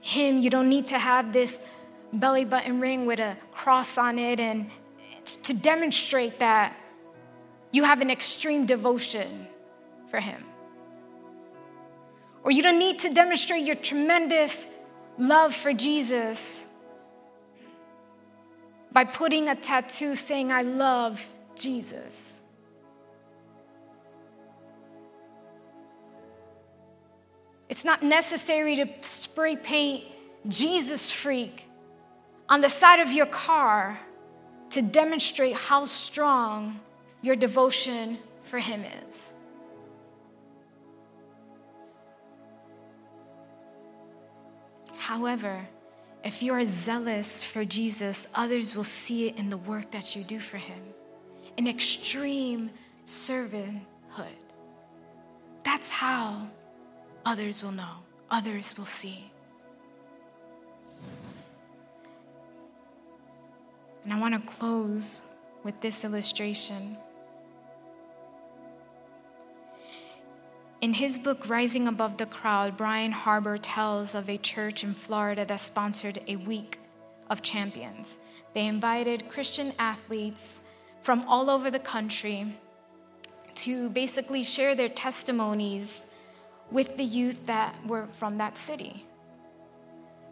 Him, 0.00 0.38
you 0.38 0.50
don't 0.50 0.68
need 0.68 0.88
to 0.88 0.98
have 0.98 1.32
this 1.32 1.68
belly 2.12 2.44
button 2.44 2.80
ring 2.80 3.06
with 3.06 3.20
a 3.20 3.36
cross 3.52 3.98
on 3.98 4.18
it. 4.18 4.40
And 4.40 4.70
to 5.44 5.54
demonstrate 5.54 6.38
that 6.38 6.76
you 7.72 7.84
have 7.84 8.00
an 8.00 8.10
extreme 8.10 8.66
devotion 8.66 9.46
for 10.08 10.20
Him. 10.20 10.42
Or 12.44 12.50
you 12.50 12.62
don't 12.62 12.78
need 12.78 12.98
to 13.00 13.12
demonstrate 13.12 13.64
your 13.64 13.74
tremendous 13.74 14.66
love 15.18 15.54
for 15.54 15.72
Jesus 15.72 16.68
by 18.92 19.04
putting 19.04 19.48
a 19.48 19.56
tattoo 19.56 20.14
saying, 20.14 20.52
I 20.52 20.62
love 20.62 21.26
Jesus. 21.56 22.43
It's 27.74 27.84
not 27.84 28.04
necessary 28.04 28.76
to 28.76 28.86
spray 29.00 29.56
paint 29.56 30.04
Jesus 30.46 31.10
freak 31.10 31.66
on 32.48 32.60
the 32.60 32.68
side 32.68 33.00
of 33.00 33.10
your 33.10 33.26
car 33.26 33.98
to 34.70 34.80
demonstrate 34.80 35.56
how 35.56 35.84
strong 35.84 36.78
your 37.20 37.34
devotion 37.34 38.16
for 38.44 38.60
Him 38.60 38.84
is. 39.08 39.34
However, 44.96 45.66
if 46.22 46.44
you 46.44 46.52
are 46.52 46.62
zealous 46.62 47.42
for 47.42 47.64
Jesus, 47.64 48.32
others 48.36 48.76
will 48.76 48.84
see 48.84 49.30
it 49.30 49.36
in 49.36 49.48
the 49.48 49.56
work 49.56 49.90
that 49.90 50.14
you 50.14 50.22
do 50.22 50.38
for 50.38 50.58
Him. 50.58 50.78
In 51.56 51.66
extreme 51.66 52.70
servanthood. 53.04 54.38
That's 55.64 55.90
how 55.90 56.50
others 57.24 57.62
will 57.62 57.72
know, 57.72 57.96
others 58.30 58.76
will 58.76 58.84
see. 58.84 59.30
And 64.04 64.12
I 64.12 64.20
want 64.20 64.34
to 64.34 64.52
close 64.52 65.34
with 65.62 65.80
this 65.80 66.04
illustration. 66.04 66.96
In 70.82 70.92
his 70.92 71.18
book, 71.18 71.48
Rising 71.48 71.88
Above 71.88 72.18
the 72.18 72.26
Crowd, 72.26 72.76
Brian 72.76 73.12
Harbour 73.12 73.56
tells 73.56 74.14
of 74.14 74.28
a 74.28 74.36
church 74.36 74.84
in 74.84 74.90
Florida 74.90 75.46
that 75.46 75.60
sponsored 75.60 76.18
a 76.28 76.36
week 76.36 76.78
of 77.30 77.40
champions. 77.40 78.18
They 78.52 78.66
invited 78.66 79.30
Christian 79.30 79.72
athletes 79.78 80.60
from 81.00 81.24
all 81.26 81.48
over 81.48 81.70
the 81.70 81.78
country 81.78 82.46
to 83.54 83.88
basically 83.88 84.42
share 84.42 84.74
their 84.74 84.90
testimonies 84.90 86.10
with 86.70 86.96
the 86.96 87.04
youth 87.04 87.46
that 87.46 87.74
were 87.86 88.06
from 88.06 88.36
that 88.36 88.56
city. 88.56 89.04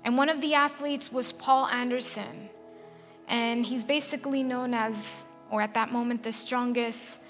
And 0.04 0.16
one 0.16 0.28
of 0.28 0.40
the 0.40 0.54
athletes 0.54 1.12
was 1.12 1.32
Paul 1.32 1.66
Anderson. 1.68 2.48
And 3.28 3.64
he's 3.64 3.84
basically 3.84 4.42
known 4.42 4.74
as, 4.74 5.26
or 5.50 5.62
at 5.62 5.74
that 5.74 5.92
moment, 5.92 6.22
the 6.22 6.32
strongest 6.32 7.22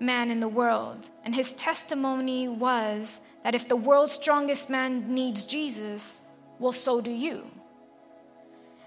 man 0.00 0.30
in 0.30 0.40
the 0.40 0.48
world. 0.48 1.08
And 1.24 1.34
his 1.34 1.52
testimony 1.54 2.48
was 2.48 3.20
that 3.42 3.54
if 3.54 3.68
the 3.68 3.76
world's 3.76 4.12
strongest 4.12 4.70
man 4.70 5.12
needs 5.12 5.46
Jesus, 5.46 6.30
well, 6.58 6.72
so 6.72 7.00
do 7.00 7.10
you. 7.10 7.50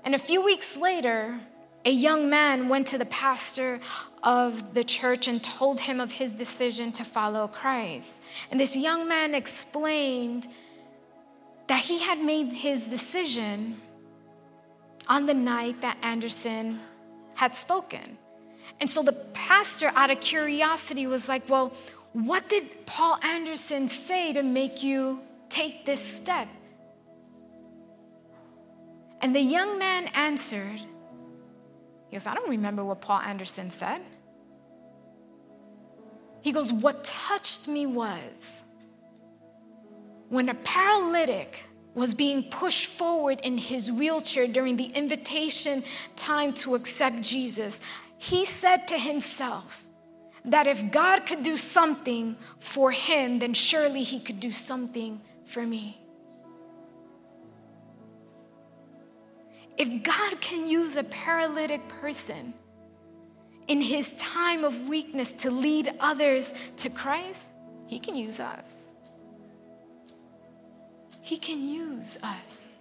And 0.04 0.16
a 0.16 0.20
few 0.20 0.44
weeks 0.44 0.78
later, 0.78 1.40
a 1.86 1.92
young 1.92 2.30
man 2.30 2.70
went 2.70 2.88
to 2.88 2.98
the 2.98 3.06
pastor 3.06 3.80
of 4.24 4.74
the 4.74 4.84
church 4.84 5.28
and 5.28 5.44
told 5.44 5.80
him 5.80 6.00
of 6.00 6.12
his 6.12 6.34
decision 6.34 6.92
to 6.94 7.04
follow 7.04 7.48
Christ. 7.48 8.22
And 8.52 8.60
this 8.60 8.76
young 8.76 9.08
man 9.08 9.36
explained 9.36 10.48
that 11.68 11.82
he 11.82 12.00
had 12.00 12.20
made 12.20 12.48
his 12.48 12.88
decision 12.88 13.80
on 15.08 15.26
the 15.26 15.34
night 15.34 15.82
that 15.82 15.98
Anderson 16.02 16.80
had 17.36 17.54
spoken. 17.54 18.18
And 18.80 18.90
so 18.90 19.04
the 19.04 19.14
pastor, 19.34 19.92
out 19.96 20.12
of 20.12 20.20
curiosity, 20.22 21.08
was 21.08 21.30
like, 21.30 21.48
Well, 21.50 21.74
what 22.14 22.48
did 22.50 22.86
Paul 22.86 23.18
Anderson 23.24 23.88
say 23.88 24.34
to 24.34 24.44
make 24.44 24.84
you 24.84 25.20
take 25.50 25.86
this 25.86 26.04
step? 26.04 26.48
And 29.22 29.36
the 29.36 29.42
young 29.42 29.80
man 29.80 30.08
answered, 30.14 30.82
He 32.10 32.16
goes, 32.16 32.28
I 32.28 32.34
don't 32.34 32.50
remember 32.50 32.84
what 32.84 33.02
Paul 33.02 33.20
Anderson 33.20 33.70
said. 33.70 34.02
He 36.42 36.52
goes, 36.52 36.72
What 36.72 37.04
touched 37.04 37.68
me 37.68 37.86
was 37.86 38.64
when 40.30 40.50
a 40.50 40.56
paralytic 40.56 41.66
was 41.94 42.14
being 42.14 42.44
pushed 42.44 42.90
forward 42.90 43.40
in 43.44 43.58
his 43.58 43.92
wheelchair 43.92 44.48
during 44.48 44.78
the 44.78 44.86
invitation 44.86 45.82
time 46.16 46.54
to 46.54 46.76
accept 46.76 47.22
Jesus, 47.22 47.82
he 48.20 48.46
said 48.46 48.88
to 48.88 48.98
himself 49.00 49.84
that 50.46 50.68
if 50.68 50.92
God 50.92 51.26
could 51.26 51.44
do 51.44 51.58
something 51.58 52.36
for 52.60 52.92
him, 52.92 53.40
then 53.40 53.54
surely 53.54 54.04
he 54.04 54.20
could 54.20 54.40
do 54.40 54.52
something 54.52 55.20
for 55.46 55.66
me. 55.66 55.98
If 59.78 60.04
God 60.04 60.42
can 60.42 60.68
use 60.68 60.98
a 60.98 61.04
paralytic 61.04 61.88
person 61.88 62.54
in 63.68 63.82
his 63.82 64.14
time 64.14 64.64
of 64.64 64.88
weakness 64.88 65.32
to 65.44 65.52
lead 65.52 65.90
others 66.00 66.54
to 66.78 66.90
Christ, 66.90 67.52
he 67.86 68.00
can 68.00 68.16
use 68.16 68.40
us. 68.40 68.96
He 71.22 71.38
can 71.38 71.62
use 71.68 72.18
us. 72.24 72.77